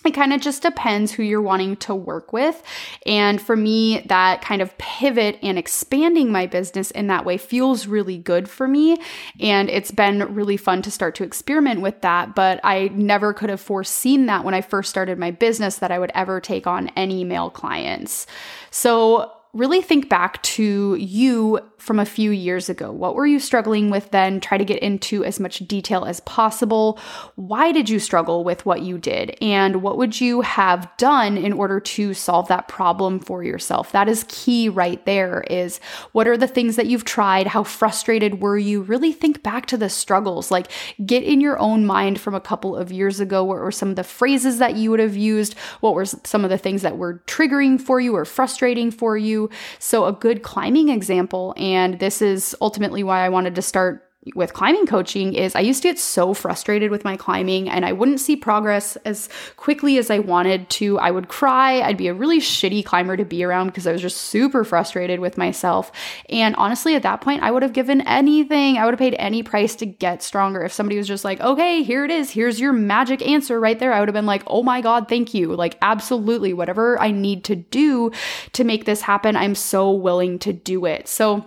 it 0.05 0.13
kind 0.13 0.33
of 0.33 0.41
just 0.41 0.63
depends 0.63 1.13
who 1.13 1.23
you're 1.23 1.43
wanting 1.43 1.77
to 1.77 1.95
work 1.95 2.33
with. 2.33 2.63
And 3.05 3.41
for 3.41 3.57
me, 3.57 4.01
that 4.07 4.43
kind 4.43 4.63
of 4.63 4.77
pivot 4.79 5.39
and 5.43 5.59
expanding 5.59 6.33
my 6.33 6.47
business 6.47 6.91
in 6.91 7.09
that 7.09 7.25
way 7.25 7.37
feels 7.37 7.87
really 7.87 8.19
good 8.19 8.49
for 8.49 8.67
me. 8.67 8.99
And 9.41 9.69
it's 9.69 9.91
been 9.91 10.35
really 10.35 10.57
fun 10.57 10.83
to 10.83 10.91
start 10.91 11.15
to 11.17 11.25
experiment 11.25 11.81
with 11.81 12.01
that. 12.01 12.35
But 12.35 12.61
I 12.65 12.89
never 12.95 13.35
could 13.35 13.51
have 13.51 13.61
foreseen 13.61 14.27
that 14.27 14.45
when 14.45 14.55
I 14.55 14.63
first 14.63 14.91
started 14.91 15.19
my 15.19 15.31
business 15.31 15.77
that 15.79 15.91
I 15.91 15.99
would 15.99 16.13
ever 16.15 16.41
take 16.41 16.67
on 16.67 16.89
any 16.97 17.25
male 17.25 17.51
clients. 17.51 18.27
So 18.71 19.33
really 19.53 19.83
think 19.83 20.09
back 20.09 20.43
to 20.43 20.95
you 20.95 21.59
from 21.81 21.99
a 21.99 22.05
few 22.05 22.31
years 22.31 22.69
ago. 22.69 22.93
What 22.93 23.15
were 23.15 23.27
you 23.27 23.41
struggling 23.41 23.91
with 23.91 24.11
then? 24.11 24.41
Try 24.41 24.59
to 24.59 24.65
get 24.65 24.83
into 24.83 25.25
as 25.25 25.41
much 25.41 25.59
detail 25.61 26.05
as 26.05 26.21
possible. 26.21 26.99
Why 27.37 27.73
did 27.73 27.89
you 27.89 27.99
struggle 27.99 28.45
with 28.45 28.67
what 28.67 28.83
you 28.83 28.99
did? 28.99 29.37
And 29.41 29.83
what 29.83 29.97
would 29.97 30.21
you 30.21 30.43
have 30.43 30.91
done 30.99 31.37
in 31.37 31.53
order 31.53 31.81
to 31.81 32.15
solve 32.15 32.49
that 32.49 32.69
problem 32.69 33.19
for 33.19 33.43
yourself? 33.43 33.93
That 33.93 34.09
is 34.09 34.27
key 34.29 34.69
right 34.69 35.05
there 35.07 35.43
is 35.51 35.81
what 36.13 36.29
are 36.29 36.37
the 36.37 36.47
things 36.47 36.77
that 36.77 36.87
you've 36.87 37.05
tried? 37.05 37.47
How 37.47 37.63
frustrated 37.63 38.43
were 38.43 38.59
you? 38.59 38.83
Really 38.83 39.13
think 39.13 39.43
back 39.43 39.67
to 39.67 39.77
the 39.77 39.89
struggles. 39.89 40.51
Like 40.51 40.71
get 41.05 41.23
in 41.23 41.41
your 41.41 41.59
own 41.59 41.87
mind 41.87 42.21
from 42.21 42.35
a 42.35 42.41
couple 42.41 42.77
of 42.77 42.93
years 42.93 43.21
ago. 43.21 43.43
What 43.45 43.59
were 43.59 43.73
some 43.73 43.91
of 43.91 43.97
the 43.97 44.05
phrases 44.05 44.59
that 44.59 44.77
you 44.77 44.91
would 44.91 45.01
have 45.01 45.17
used? 45.17 45.55
What 45.81 45.95
were 45.95 46.05
some 46.05 46.45
of 46.45 46.51
the 46.51 46.59
things 46.59 46.83
that 46.83 46.99
were 46.99 47.23
triggering 47.27 47.81
for 47.81 48.01
you 48.01 48.15
or 48.15 48.25
frustrating 48.25 48.91
for 48.91 49.17
you? 49.17 49.49
So, 49.79 50.05
a 50.05 50.13
good 50.13 50.43
climbing 50.43 50.89
example, 50.89 51.55
and 51.57 51.70
this 51.99 52.23
is 52.23 52.55
ultimately 52.61 53.03
why 53.03 53.25
I 53.25 53.29
wanted 53.29 53.55
to 53.55 53.63
start 53.63 54.11
with 54.35 54.53
climbing 54.53 54.85
coaching 54.85 55.33
is 55.33 55.57
I 55.57 55.61
used 55.61 55.81
to 55.83 55.89
get 55.89 55.99
so 55.99 56.35
frustrated 56.35 56.91
with 56.91 57.05
my 57.05 57.17
climbing 57.17 57.71
and 57.71 57.87
I 57.87 57.93
wouldn't 57.93 58.21
see 58.21 58.37
progress 58.37 58.97
as 58.97 59.31
quickly 59.57 59.97
as 59.97 60.11
I 60.11 60.19
wanted 60.19 60.69
to. 60.71 60.99
I 60.99 61.11
would 61.11 61.29
cry. 61.29 61.81
I'd 61.81 61.97
be 61.97 62.09
a 62.09 62.15
really 62.15 62.39
shitty 62.39 62.85
climber 62.85 63.17
to 63.17 63.25
be 63.25 63.43
around 63.43 63.69
because 63.69 63.87
I 63.87 63.93
was 63.93 64.03
just 64.03 64.19
super 64.19 64.63
frustrated 64.63 65.21
with 65.21 65.39
myself. 65.39 65.91
And 66.29 66.55
honestly, 66.57 66.95
at 66.95 67.03
that 67.03 67.23
point, 67.23 67.43
I 67.43 67.51
would 67.51 67.63
have 67.63 67.73
given 67.73 68.03
anything. 68.03 68.77
I 68.77 68.85
would 68.85 68.93
have 68.93 68.99
paid 68.99 69.15
any 69.15 69.43
price 69.43 69.75
to 69.77 69.87
get 69.87 70.23
stronger. 70.23 70.63
If 70.63 70.73
somebody 70.73 70.99
was 70.99 71.09
just 71.09 71.25
like, 71.25 71.41
okay, 71.41 71.83
here 71.83 72.05
it 72.05 72.11
is. 72.11 72.31
Here's 72.31 72.61
your 72.61 72.75
magic 72.75 73.27
answer 73.27 73.59
right 73.59 73.79
there. 73.79 73.95
I 73.95 74.01
would 74.01 74.09
have 74.09 74.15
been 74.15 74.27
like, 74.27 74.43
oh 74.47 74.63
my 74.63 74.83
God, 74.83 75.09
thank 75.09 75.33
you. 75.33 75.57
Like, 75.57 75.79
absolutely. 75.81 76.53
Whatever 76.53 77.01
I 77.01 77.11
need 77.11 77.43
to 77.45 77.57
do 77.57 78.13
to 78.53 78.65
make 78.65 78.85
this 78.85 79.01
happen, 79.01 79.35
I'm 79.35 79.55
so 79.55 79.93
willing 79.93 80.39
to 80.41 80.53
do 80.53 80.85
it. 80.85 81.09
So, 81.09 81.47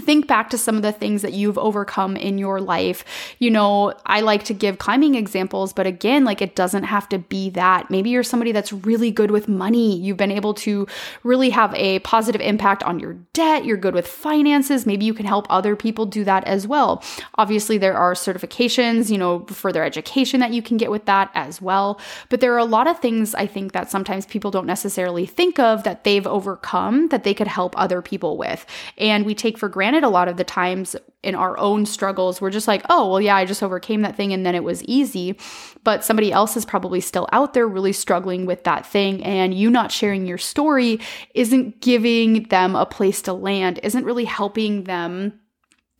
think 0.00 0.26
back 0.26 0.50
to 0.50 0.58
some 0.58 0.76
of 0.76 0.82
the 0.82 0.92
things 0.92 1.22
that 1.22 1.32
you've 1.32 1.58
overcome 1.58 2.16
in 2.16 2.38
your 2.38 2.60
life. 2.60 3.04
You 3.38 3.50
know, 3.50 3.94
I 4.06 4.20
like 4.20 4.44
to 4.44 4.54
give 4.54 4.78
climbing 4.78 5.14
examples, 5.14 5.72
but 5.72 5.86
again, 5.86 6.24
like 6.24 6.42
it 6.42 6.56
doesn't 6.56 6.84
have 6.84 7.08
to 7.10 7.18
be 7.18 7.50
that. 7.50 7.90
Maybe 7.90 8.10
you're 8.10 8.22
somebody 8.22 8.52
that's 8.52 8.72
really 8.72 9.10
good 9.10 9.30
with 9.30 9.48
money. 9.48 9.96
You've 9.96 10.16
been 10.16 10.30
able 10.30 10.54
to 10.54 10.86
really 11.22 11.50
have 11.50 11.74
a 11.74 11.98
positive 12.00 12.40
impact 12.40 12.82
on 12.82 12.98
your 12.98 13.14
debt. 13.32 13.64
You're 13.64 13.76
good 13.76 13.94
with 13.94 14.06
finances. 14.06 14.86
Maybe 14.86 15.04
you 15.04 15.14
can 15.14 15.26
help 15.26 15.46
other 15.50 15.76
people 15.76 16.06
do 16.06 16.24
that 16.24 16.44
as 16.44 16.66
well. 16.66 17.02
Obviously, 17.36 17.78
there 17.78 17.96
are 17.96 18.14
certifications, 18.14 19.10
you 19.10 19.18
know, 19.18 19.44
further 19.46 19.84
education 19.84 20.40
that 20.40 20.52
you 20.52 20.62
can 20.62 20.76
get 20.76 20.90
with 20.90 21.04
that 21.06 21.30
as 21.34 21.60
well. 21.60 22.00
But 22.28 22.40
there 22.40 22.54
are 22.54 22.58
a 22.58 22.64
lot 22.64 22.86
of 22.86 22.98
things 23.00 23.34
I 23.34 23.46
think 23.46 23.72
that 23.72 23.90
sometimes 23.90 24.26
people 24.26 24.50
don't 24.50 24.66
necessarily 24.66 25.26
think 25.26 25.58
of 25.58 25.82
that 25.84 26.04
they've 26.04 26.26
overcome 26.26 27.08
that 27.08 27.24
they 27.24 27.34
could 27.34 27.48
help 27.48 27.78
other 27.78 28.00
people 28.00 28.36
with. 28.36 28.64
And 28.96 29.26
we 29.26 29.34
take 29.34 29.58
for 29.58 29.68
granted 29.68 29.89
granted, 29.90 30.06
a 30.06 30.10
lot 30.10 30.28
of 30.28 30.36
the 30.36 30.44
times 30.44 30.94
in 31.24 31.34
our 31.34 31.58
own 31.58 31.84
struggles, 31.84 32.40
we're 32.40 32.50
just 32.50 32.68
like, 32.68 32.84
oh, 32.88 33.10
well, 33.10 33.20
yeah, 33.20 33.34
I 33.34 33.44
just 33.44 33.60
overcame 33.60 34.02
that 34.02 34.14
thing 34.14 34.32
and 34.32 34.46
then 34.46 34.54
it 34.54 34.62
was 34.62 34.84
easy. 34.84 35.36
But 35.82 36.04
somebody 36.04 36.30
else 36.30 36.56
is 36.56 36.64
probably 36.64 37.00
still 37.00 37.28
out 37.32 37.54
there 37.54 37.66
really 37.66 37.92
struggling 37.92 38.46
with 38.46 38.62
that 38.64 38.86
thing. 38.86 39.20
And 39.24 39.52
you 39.52 39.68
not 39.68 39.90
sharing 39.90 40.26
your 40.26 40.38
story 40.38 41.00
isn't 41.34 41.80
giving 41.80 42.44
them 42.44 42.76
a 42.76 42.86
place 42.86 43.20
to 43.22 43.32
land, 43.32 43.80
isn't 43.82 44.04
really 44.04 44.26
helping 44.26 44.84
them 44.84 45.40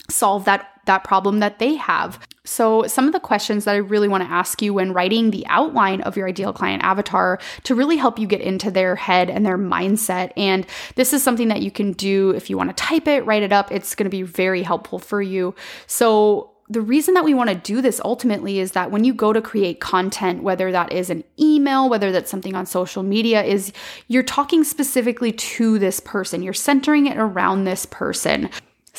solve 0.09 0.45
that 0.45 0.67
that 0.87 1.05
problem 1.05 1.39
that 1.41 1.59
they 1.59 1.75
have. 1.75 2.19
So, 2.45 2.87
some 2.87 3.07
of 3.07 3.13
the 3.13 3.21
questions 3.21 3.65
that 3.65 3.75
I 3.75 3.79
really 3.79 4.09
want 4.09 4.25
to 4.25 4.31
ask 4.31 4.61
you 4.63 4.75
when 4.75 4.93
writing 4.93 5.31
the 5.31 5.47
outline 5.47 6.01
of 6.01 6.17
your 6.17 6.27
ideal 6.27 6.53
client 6.53 6.83
avatar 6.83 7.39
to 7.65 7.75
really 7.75 7.97
help 7.97 8.19
you 8.19 8.27
get 8.27 8.41
into 8.41 8.71
their 8.71 8.97
head 8.97 9.31
and 9.31 9.45
their 9.45 9.59
mindset. 9.59 10.33
And 10.37 10.67
this 10.97 11.13
is 11.13 11.23
something 11.23 11.49
that 11.49 11.63
you 11.63 11.71
can 11.71 11.93
do 11.93 12.31
if 12.31 12.51
you 12.51 12.57
want 12.57 12.71
to 12.71 12.85
type 12.85 13.07
it, 13.07 13.25
write 13.27 13.43
it 13.43 13.53
up. 13.53 13.71
It's 13.71 13.95
going 13.95 14.05
to 14.05 14.11
be 14.11 14.23
very 14.23 14.63
helpful 14.63 14.99
for 14.99 15.21
you. 15.21 15.55
So, 15.87 16.51
the 16.71 16.81
reason 16.81 17.15
that 17.15 17.25
we 17.25 17.35
want 17.35 17.51
to 17.51 17.57
do 17.57 17.83
this 17.83 18.01
ultimately 18.05 18.61
is 18.61 18.73
that 18.73 18.93
when 18.93 19.03
you 19.03 19.13
go 19.13 19.33
to 19.33 19.43
create 19.43 19.81
content, 19.81 20.43
whether 20.43 20.71
that 20.71 20.93
is 20.93 21.11
an 21.11 21.25
email, 21.39 21.89
whether 21.89 22.13
that's 22.13 22.31
something 22.31 22.55
on 22.55 22.65
social 22.65 23.03
media, 23.03 23.43
is 23.43 23.73
you're 24.07 24.23
talking 24.23 24.63
specifically 24.63 25.33
to 25.33 25.81
this 25.81 25.99
person. 25.99 26.43
You're 26.43 26.53
centering 26.53 27.07
it 27.07 27.19
around 27.19 27.65
this 27.65 27.87
person. 27.87 28.51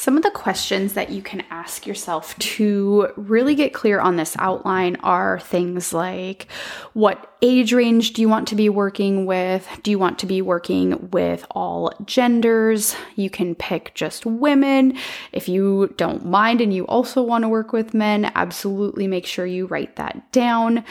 Some 0.02 0.18
of 0.18 0.24
the 0.24 0.32
questions 0.32 0.94
that 0.94 1.12
you 1.12 1.22
can 1.22 1.44
ask 1.52 1.86
yourself 1.86 2.36
to 2.40 3.10
really 3.18 3.54
get 3.54 3.72
clear 3.72 4.00
on 4.00 4.16
this 4.16 4.36
outline 4.40 4.96
are 5.04 5.40
things 5.42 5.94
like 5.94 6.48
what 6.94 7.38
age 7.44 7.72
range 7.72 8.14
do 8.14 8.24
you 8.24 8.28
want 8.28 8.48
to 8.48 8.56
be 8.56 8.68
working 8.68 9.28
with? 9.28 9.70
Do 9.84 9.92
you 9.92 10.00
want 10.00 10.18
to 10.18 10.26
be 10.26 10.42
working 10.42 11.12
with 11.12 11.46
all 11.52 11.94
genders? 12.06 12.96
You 13.16 13.30
can 13.30 13.54
pick 13.54 13.94
just 13.94 14.26
women. 14.26 14.98
If 15.34 15.48
you 15.48 15.94
don't 15.98 16.26
mind 16.26 16.62
and 16.62 16.74
you 16.74 16.88
also 16.88 17.22
want 17.22 17.44
to 17.44 17.50
work 17.50 17.72
with 17.72 17.94
men, 17.94 18.32
absolutely 18.34 19.06
make 19.06 19.28
sure 19.28 19.46
you 19.46 19.68
write 19.68 19.98
that 19.98 20.32
down 20.32 20.84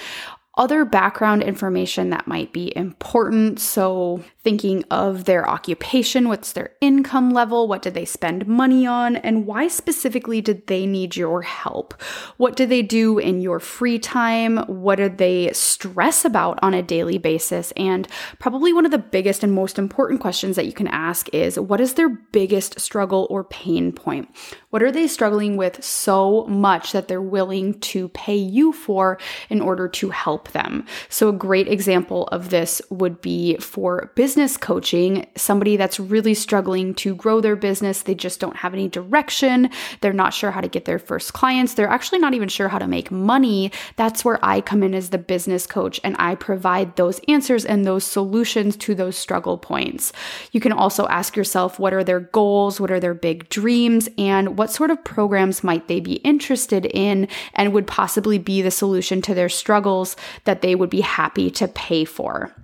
other 0.56 0.84
background 0.84 1.42
information 1.42 2.10
that 2.10 2.26
might 2.26 2.52
be 2.52 2.76
important. 2.76 3.58
So, 3.58 4.22
thinking 4.42 4.82
of 4.90 5.24
their 5.24 5.48
occupation, 5.48 6.26
what's 6.26 6.52
their 6.52 6.70
income 6.80 7.30
level, 7.30 7.68
what 7.68 7.82
did 7.82 7.92
they 7.92 8.06
spend 8.06 8.46
money 8.46 8.86
on, 8.86 9.16
and 9.16 9.46
why 9.46 9.68
specifically 9.68 10.40
did 10.40 10.66
they 10.66 10.86
need 10.86 11.14
your 11.14 11.42
help? 11.42 11.92
What 12.38 12.56
do 12.56 12.64
they 12.64 12.80
do 12.80 13.18
in 13.18 13.42
your 13.42 13.60
free 13.60 13.98
time? 13.98 14.58
What 14.66 14.96
do 14.96 15.10
they 15.10 15.52
stress 15.52 16.24
about 16.24 16.58
on 16.62 16.72
a 16.72 16.82
daily 16.82 17.18
basis? 17.18 17.72
And 17.72 18.08
probably 18.38 18.72
one 18.72 18.86
of 18.86 18.92
the 18.92 18.98
biggest 18.98 19.44
and 19.44 19.52
most 19.52 19.78
important 19.78 20.20
questions 20.20 20.56
that 20.56 20.66
you 20.66 20.72
can 20.72 20.88
ask 20.88 21.28
is 21.34 21.60
what 21.60 21.80
is 21.80 21.94
their 21.94 22.08
biggest 22.08 22.80
struggle 22.80 23.26
or 23.28 23.44
pain 23.44 23.92
point? 23.92 24.34
What 24.70 24.82
are 24.82 24.92
they 24.92 25.06
struggling 25.06 25.58
with 25.58 25.84
so 25.84 26.46
much 26.46 26.92
that 26.92 27.08
they're 27.08 27.20
willing 27.20 27.78
to 27.80 28.08
pay 28.10 28.36
you 28.36 28.72
for 28.72 29.18
in 29.50 29.60
order 29.60 29.86
to 29.88 30.10
help 30.10 30.52
them? 30.52 30.86
So, 31.10 31.28
a 31.28 31.32
great 31.32 31.68
example 31.68 32.28
of 32.28 32.50
this 32.50 32.80
would 32.88 33.20
be 33.20 33.56
for 33.58 34.12
business 34.14 34.29
business 34.30 34.56
coaching, 34.56 35.26
somebody 35.34 35.76
that's 35.76 35.98
really 35.98 36.34
struggling 36.34 36.94
to 36.94 37.16
grow 37.16 37.40
their 37.40 37.56
business, 37.56 38.02
they 38.02 38.14
just 38.14 38.38
don't 38.38 38.54
have 38.54 38.72
any 38.72 38.86
direction, 38.86 39.68
they're 40.00 40.12
not 40.12 40.32
sure 40.32 40.52
how 40.52 40.60
to 40.60 40.68
get 40.68 40.84
their 40.84 41.00
first 41.00 41.32
clients, 41.32 41.74
they're 41.74 41.88
actually 41.88 42.20
not 42.20 42.32
even 42.32 42.48
sure 42.48 42.68
how 42.68 42.78
to 42.78 42.86
make 42.86 43.10
money, 43.10 43.72
that's 43.96 44.24
where 44.24 44.38
I 44.40 44.60
come 44.60 44.84
in 44.84 44.94
as 44.94 45.10
the 45.10 45.18
business 45.18 45.66
coach 45.66 45.98
and 46.04 46.14
I 46.20 46.36
provide 46.36 46.94
those 46.94 47.20
answers 47.26 47.64
and 47.64 47.84
those 47.84 48.04
solutions 48.04 48.76
to 48.76 48.94
those 48.94 49.16
struggle 49.16 49.58
points. 49.58 50.12
You 50.52 50.60
can 50.60 50.70
also 50.70 51.08
ask 51.08 51.34
yourself 51.34 51.80
what 51.80 51.92
are 51.92 52.04
their 52.04 52.20
goals, 52.20 52.80
what 52.80 52.92
are 52.92 53.00
their 53.00 53.14
big 53.14 53.48
dreams, 53.48 54.08
and 54.16 54.56
what 54.56 54.70
sort 54.70 54.92
of 54.92 55.02
programs 55.02 55.64
might 55.64 55.88
they 55.88 55.98
be 55.98 56.18
interested 56.18 56.86
in 56.86 57.26
and 57.54 57.72
would 57.72 57.88
possibly 57.88 58.38
be 58.38 58.62
the 58.62 58.70
solution 58.70 59.22
to 59.22 59.34
their 59.34 59.48
struggles 59.48 60.14
that 60.44 60.62
they 60.62 60.76
would 60.76 60.88
be 60.88 61.00
happy 61.00 61.50
to 61.50 61.66
pay 61.66 62.04
for. 62.04 62.54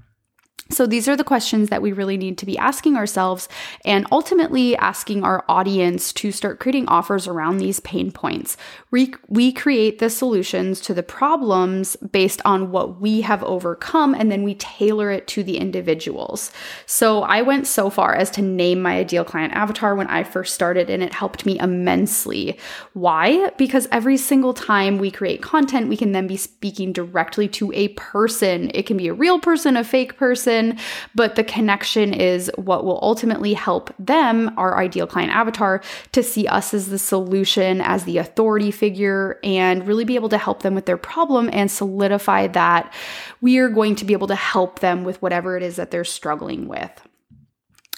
So, 0.69 0.85
these 0.85 1.07
are 1.07 1.17
the 1.17 1.23
questions 1.23 1.69
that 1.69 1.81
we 1.81 1.93
really 1.93 2.17
need 2.17 2.39
to 2.39 2.47
be 2.47 2.59
asking 2.59 2.97
ourselves 2.97 3.49
and 3.85 4.05
ultimately 4.11 4.77
asking 4.77 5.23
our 5.23 5.45
audience 5.49 6.13
to 6.15 6.33
start 6.33 6.59
creating 6.59 6.89
offers 6.89 7.29
around 7.29 7.59
these 7.59 7.79
pain 7.81 8.11
points. 8.11 8.57
We, 8.91 9.15
we 9.29 9.53
create 9.53 10.01
the 10.01 10.11
solutions 10.11 10.81
to 10.83 10.95
the 10.95 11.05
problems 11.05 11.95
based 11.97 12.43
on 12.45 12.73
what 12.73 13.01
we 13.01 13.21
have 13.21 13.45
overcome, 13.45 14.13
and 14.13 14.31
then 14.31 14.43
we 14.43 14.57
tailor 14.57 15.13
it 15.13 15.29
to 15.29 15.45
the 15.45 15.59
individuals. 15.59 16.51
So, 16.85 17.23
I 17.23 17.43
went 17.43 17.69
so 17.69 17.89
far 17.89 18.17
as 18.17 18.29
to 18.33 18.43
name 18.43 18.83
my 18.83 18.97
ideal 18.97 19.25
client 19.25 19.53
avatar 19.53 19.95
when 19.95 20.09
I 20.09 20.25
first 20.25 20.53
started, 20.53 20.91
and 20.91 21.01
it 21.01 21.13
helped 21.13 21.47
me 21.47 21.61
immensely. 21.61 22.59
Why? 22.93 23.51
Because 23.57 23.87
every 23.93 24.17
single 24.17 24.53
time 24.53 24.99
we 24.99 25.13
create 25.13 25.43
content, 25.43 25.89
we 25.89 25.97
can 25.97 26.11
then 26.11 26.27
be 26.27 26.37
speaking 26.37 26.93
directly 26.93 27.47
to 27.51 27.71
a 27.73 27.89
person. 27.89 28.73
It 28.75 28.85
can 28.85 28.97
be 28.97 29.07
a 29.07 29.15
real 29.15 29.39
person, 29.39 29.77
a 29.77 29.85
fake 29.85 30.17
person 30.17 30.56
person, 30.57 30.79
but 31.15 31.37
the 31.37 31.45
connection 31.45 32.13
is 32.13 32.51
what 32.57 32.85
will 32.85 32.99
ultimately 33.03 33.55
help 33.55 33.93
them, 33.99 34.53
our 34.57 34.79
ideal 34.79 35.07
client 35.07 35.33
avatar, 35.33 35.83
to 36.13 36.23
see 36.23 36.47
us 36.47 36.75
as 36.75 36.89
the 36.89 36.99
solution, 36.99 37.81
as 37.81 38.05
the 38.05 38.19
authority 38.19 38.71
figure, 38.71 39.39
and 39.43 39.87
really 39.87 40.05
be 40.05 40.15
able 40.15 40.29
to 40.29 40.39
help 40.39 40.63
them 40.63 40.75
with 40.75 40.87
their 40.87 40.97
problem 40.97 41.49
and 41.53 41.71
solidify 41.71 42.47
that 42.49 42.93
we 43.41 43.59
are 43.59 43.69
going 43.69 43.95
to 43.97 44.05
be 44.05 44.13
able 44.13 44.27
to 44.27 44.35
help 44.35 44.81
them 44.81 45.05
with 45.05 45.21
whatever 45.23 45.57
it 45.57 45.63
is 45.63 45.77
that 45.77 45.91
they're 45.91 46.05
struggling 46.05 46.69
with. 46.69 47.06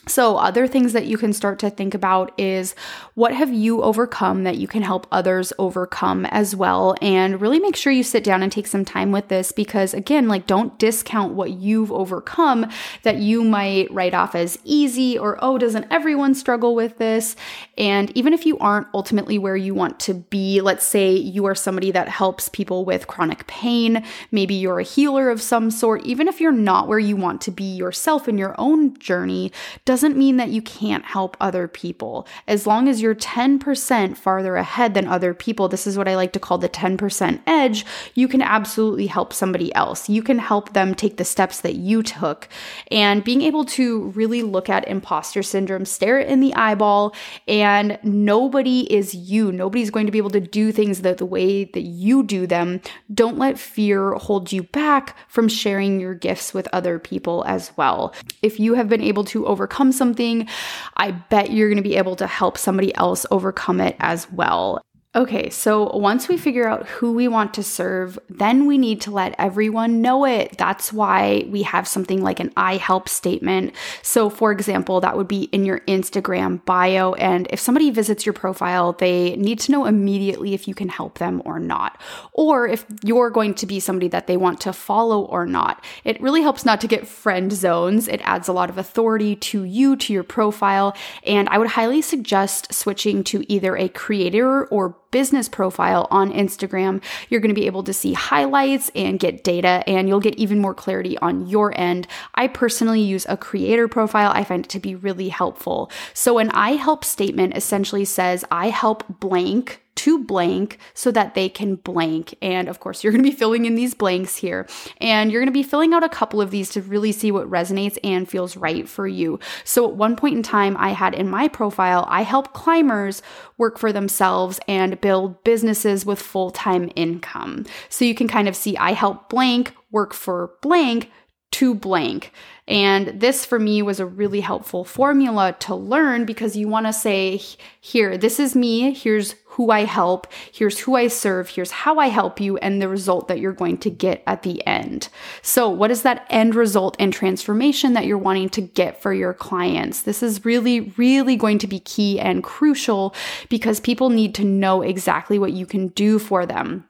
So, 0.06 0.36
other 0.36 0.66
things 0.66 0.94
that 0.94 1.06
you 1.06 1.18
can 1.18 1.34
start 1.34 1.58
to 1.58 1.70
think 1.70 1.92
about 1.92 2.32
is 2.38 2.74
what 3.14 3.34
have 3.34 3.52
you 3.52 3.82
overcome 3.82 4.44
that 4.44 4.56
you 4.56 4.66
can 4.66 4.82
help 4.82 5.06
others 5.12 5.52
overcome 5.58 6.24
as 6.26 6.56
well? 6.56 6.94
And 7.02 7.40
really 7.40 7.58
make 7.58 7.76
sure 7.76 7.92
you 7.92 8.02
sit 8.02 8.24
down 8.24 8.42
and 8.42 8.50
take 8.50 8.66
some 8.68 8.86
time 8.86 9.12
with 9.12 9.28
this 9.28 9.52
because, 9.52 9.92
again, 9.92 10.26
like 10.26 10.46
don't 10.46 10.78
discount 10.78 11.34
what 11.34 11.50
you've 11.50 11.92
overcome 11.92 12.70
that 13.02 13.18
you 13.18 13.44
might 13.44 13.92
write 13.92 14.14
off 14.14 14.34
as 14.34 14.58
easy 14.64 15.18
or, 15.18 15.36
oh, 15.42 15.58
doesn't 15.58 15.86
everyone 15.90 16.34
struggle 16.34 16.74
with 16.74 16.96
this? 16.96 17.36
And 17.76 18.16
even 18.16 18.32
if 18.32 18.46
you 18.46 18.56
aren't 18.58 18.86
ultimately 18.94 19.36
where 19.38 19.56
you 19.56 19.74
want 19.74 20.00
to 20.00 20.14
be, 20.14 20.62
let's 20.62 20.86
say 20.86 21.12
you 21.12 21.44
are 21.44 21.54
somebody 21.54 21.90
that 21.90 22.08
helps 22.08 22.48
people 22.48 22.86
with 22.86 23.08
chronic 23.08 23.46
pain, 23.46 24.02
maybe 24.30 24.54
you're 24.54 24.80
a 24.80 24.84
healer 24.84 25.28
of 25.28 25.42
some 25.42 25.70
sort, 25.70 26.04
even 26.06 26.28
if 26.28 26.40
you're 26.40 26.50
not 26.52 26.88
where 26.88 26.98
you 26.98 27.16
want 27.16 27.42
to 27.42 27.50
be 27.50 27.64
yourself 27.64 28.26
in 28.26 28.38
your 28.38 28.54
own 28.58 28.96
journey, 28.98 29.52
doesn't 29.88 30.18
mean 30.18 30.36
that 30.36 30.50
you 30.50 30.60
can't 30.60 31.06
help 31.06 31.34
other 31.40 31.66
people. 31.66 32.28
As 32.46 32.66
long 32.66 32.90
as 32.90 33.00
you're 33.00 33.14
10% 33.14 34.18
farther 34.18 34.56
ahead 34.56 34.92
than 34.92 35.08
other 35.08 35.32
people, 35.32 35.66
this 35.66 35.86
is 35.86 35.96
what 35.96 36.06
I 36.06 36.14
like 36.14 36.34
to 36.34 36.38
call 36.38 36.58
the 36.58 36.68
10% 36.68 37.40
edge, 37.46 37.86
you 38.12 38.28
can 38.28 38.42
absolutely 38.42 39.06
help 39.06 39.32
somebody 39.32 39.74
else. 39.74 40.06
You 40.06 40.22
can 40.22 40.40
help 40.40 40.74
them 40.74 40.94
take 40.94 41.16
the 41.16 41.24
steps 41.24 41.62
that 41.62 41.76
you 41.76 42.02
took. 42.02 42.50
And 42.90 43.24
being 43.24 43.40
able 43.40 43.64
to 43.64 44.08
really 44.10 44.42
look 44.42 44.68
at 44.68 44.86
imposter 44.86 45.42
syndrome, 45.42 45.86
stare 45.86 46.18
it 46.18 46.28
in 46.28 46.40
the 46.40 46.52
eyeball, 46.52 47.14
and 47.46 47.98
nobody 48.02 48.92
is 48.92 49.14
you. 49.14 49.50
Nobody's 49.50 49.90
going 49.90 50.04
to 50.04 50.12
be 50.12 50.18
able 50.18 50.28
to 50.28 50.40
do 50.40 50.70
things 50.70 51.00
the, 51.00 51.24
way 51.24 51.64
that 51.64 51.80
you 51.80 52.22
do 52.22 52.46
them. 52.46 52.82
Don't 53.14 53.38
let 53.38 53.58
fear 53.58 54.12
hold 54.12 54.52
you 54.52 54.64
back 54.64 55.16
from 55.28 55.48
sharing 55.48 55.98
your 55.98 56.12
gifts 56.12 56.52
with 56.52 56.68
other 56.74 56.98
people 56.98 57.42
as 57.46 57.72
well. 57.78 58.12
If 58.42 58.60
you 58.60 58.74
have 58.74 58.90
been 58.90 59.00
able 59.00 59.24
to 59.24 59.46
overcome 59.46 59.77
overcome 59.78 59.92
something, 59.92 60.48
I 60.96 61.12
bet 61.12 61.52
you're 61.52 61.68
going 61.68 61.82
to 61.82 61.88
be 61.88 61.96
able 61.96 62.16
to 62.16 62.26
help 62.26 62.58
somebody 62.58 62.92
else 62.96 63.24
overcome 63.30 63.80
it 63.80 63.96
as 64.00 64.30
well. 64.32 64.82
Okay, 65.16 65.48
so 65.48 65.96
once 65.96 66.28
we 66.28 66.36
figure 66.36 66.68
out 66.68 66.86
who 66.86 67.14
we 67.14 67.28
want 67.28 67.54
to 67.54 67.62
serve, 67.62 68.18
then 68.28 68.66
we 68.66 68.76
need 68.76 69.00
to 69.00 69.10
let 69.10 69.34
everyone 69.38 70.02
know 70.02 70.26
it. 70.26 70.58
That's 70.58 70.92
why 70.92 71.46
we 71.48 71.62
have 71.62 71.88
something 71.88 72.22
like 72.22 72.40
an 72.40 72.52
I 72.58 72.76
help 72.76 73.08
statement. 73.08 73.72
So, 74.02 74.28
for 74.28 74.52
example, 74.52 75.00
that 75.00 75.16
would 75.16 75.26
be 75.26 75.44
in 75.44 75.64
your 75.64 75.80
Instagram 75.80 76.62
bio. 76.66 77.14
And 77.14 77.46
if 77.48 77.58
somebody 77.58 77.90
visits 77.90 78.26
your 78.26 78.34
profile, 78.34 78.92
they 78.92 79.34
need 79.36 79.60
to 79.60 79.72
know 79.72 79.86
immediately 79.86 80.52
if 80.52 80.68
you 80.68 80.74
can 80.74 80.90
help 80.90 81.16
them 81.16 81.40
or 81.46 81.58
not, 81.58 81.98
or 82.34 82.68
if 82.68 82.84
you're 83.02 83.30
going 83.30 83.54
to 83.54 83.66
be 83.66 83.80
somebody 83.80 84.08
that 84.08 84.26
they 84.26 84.36
want 84.36 84.60
to 84.60 84.74
follow 84.74 85.22
or 85.22 85.46
not. 85.46 85.82
It 86.04 86.20
really 86.20 86.42
helps 86.42 86.66
not 86.66 86.82
to 86.82 86.86
get 86.86 87.08
friend 87.08 87.50
zones. 87.50 88.08
It 88.08 88.20
adds 88.24 88.46
a 88.46 88.52
lot 88.52 88.68
of 88.68 88.76
authority 88.76 89.36
to 89.36 89.64
you, 89.64 89.96
to 89.96 90.12
your 90.12 90.22
profile. 90.22 90.94
And 91.24 91.48
I 91.48 91.56
would 91.56 91.68
highly 91.68 92.02
suggest 92.02 92.74
switching 92.74 93.24
to 93.24 93.50
either 93.50 93.74
a 93.74 93.88
creator 93.88 94.66
or 94.66 94.98
business 95.10 95.48
profile 95.48 96.08
on 96.10 96.32
Instagram, 96.32 97.02
you're 97.28 97.40
going 97.40 97.54
to 97.54 97.60
be 97.60 97.66
able 97.66 97.82
to 97.84 97.92
see 97.92 98.12
highlights 98.12 98.90
and 98.94 99.18
get 99.18 99.44
data, 99.44 99.82
and 99.86 100.08
you'll 100.08 100.20
get 100.20 100.34
even 100.36 100.58
more 100.58 100.74
clarity 100.74 101.18
on 101.18 101.46
your 101.46 101.78
end. 101.78 102.06
I 102.34 102.48
personally 102.48 103.00
use 103.00 103.26
a 103.28 103.36
creator 103.36 103.88
profile, 103.88 104.30
I 104.34 104.44
find 104.44 104.64
it 104.64 104.70
to 104.70 104.80
be 104.80 104.94
really 104.94 105.28
helpful. 105.28 105.90
So, 106.14 106.38
an 106.38 106.50
I 106.50 106.72
help 106.72 107.04
statement 107.04 107.56
essentially 107.56 108.04
says, 108.04 108.44
I 108.50 108.68
help 108.70 109.04
blank 109.20 109.82
to 109.98 110.22
blank 110.22 110.78
so 110.94 111.10
that 111.10 111.34
they 111.34 111.48
can 111.48 111.74
blank. 111.74 112.32
And 112.40 112.68
of 112.68 112.78
course, 112.78 113.02
you're 113.02 113.12
going 113.12 113.24
to 113.24 113.30
be 113.30 113.36
filling 113.36 113.64
in 113.64 113.74
these 113.74 113.94
blanks 113.94 114.36
here. 114.36 114.68
And 115.00 115.32
you're 115.32 115.40
going 115.40 115.52
to 115.52 115.52
be 115.52 115.64
filling 115.64 115.92
out 115.92 116.04
a 116.04 116.08
couple 116.08 116.40
of 116.40 116.52
these 116.52 116.70
to 116.70 116.82
really 116.82 117.10
see 117.10 117.32
what 117.32 117.50
resonates 117.50 117.98
and 118.04 118.28
feels 118.28 118.56
right 118.56 118.88
for 118.88 119.08
you. 119.08 119.40
So 119.64 119.88
at 119.88 119.96
one 119.96 120.14
point 120.14 120.36
in 120.36 120.42
time, 120.44 120.76
I 120.76 120.90
had 120.90 121.14
in 121.14 121.28
my 121.28 121.48
profile, 121.48 122.06
I 122.08 122.22
help 122.22 122.52
climbers 122.52 123.22
work 123.56 123.76
for 123.76 123.92
themselves 123.92 124.60
and 124.68 125.00
build 125.00 125.42
businesses 125.42 126.06
with 126.06 126.22
full 126.22 126.52
time 126.52 126.92
income. 126.94 127.66
So 127.88 128.04
you 128.04 128.14
can 128.14 128.28
kind 128.28 128.46
of 128.46 128.54
see 128.54 128.76
I 128.76 128.92
help 128.92 129.28
blank 129.28 129.74
work 129.90 130.14
for 130.14 130.52
blank 130.62 131.10
to 131.52 131.74
blank. 131.74 132.32
And 132.66 133.18
this 133.20 133.46
for 133.46 133.58
me 133.58 133.80
was 133.80 133.98
a 133.98 134.06
really 134.06 134.40
helpful 134.40 134.84
formula 134.84 135.56
to 135.60 135.74
learn 135.74 136.26
because 136.26 136.54
you 136.54 136.68
want 136.68 136.84
to 136.84 136.92
say, 136.92 137.40
here, 137.80 138.18
this 138.18 138.38
is 138.38 138.54
me, 138.54 138.92
here's 138.92 139.34
who 139.46 139.70
I 139.70 139.86
help, 139.86 140.26
here's 140.52 140.78
who 140.78 140.94
I 140.94 141.08
serve, 141.08 141.48
here's 141.48 141.70
how 141.70 141.98
I 141.98 142.08
help 142.08 142.40
you, 142.40 142.58
and 142.58 142.80
the 142.80 142.88
result 142.88 143.26
that 143.28 143.40
you're 143.40 143.52
going 143.52 143.78
to 143.78 143.90
get 143.90 144.22
at 144.26 144.42
the 144.42 144.64
end. 144.66 145.08
So, 145.40 145.68
what 145.68 145.90
is 145.90 146.02
that 146.02 146.26
end 146.28 146.54
result 146.54 146.94
and 147.00 147.12
transformation 147.12 147.94
that 147.94 148.06
you're 148.06 148.18
wanting 148.18 148.50
to 148.50 148.60
get 148.60 149.00
for 149.02 149.14
your 149.14 149.32
clients? 149.32 150.02
This 150.02 150.22
is 150.22 150.44
really, 150.44 150.92
really 150.96 151.36
going 151.36 151.58
to 151.58 151.66
be 151.66 151.80
key 151.80 152.20
and 152.20 152.44
crucial 152.44 153.14
because 153.48 153.80
people 153.80 154.10
need 154.10 154.34
to 154.36 154.44
know 154.44 154.82
exactly 154.82 155.38
what 155.38 155.52
you 155.52 155.64
can 155.64 155.88
do 155.88 156.18
for 156.18 156.44
them. 156.44 156.87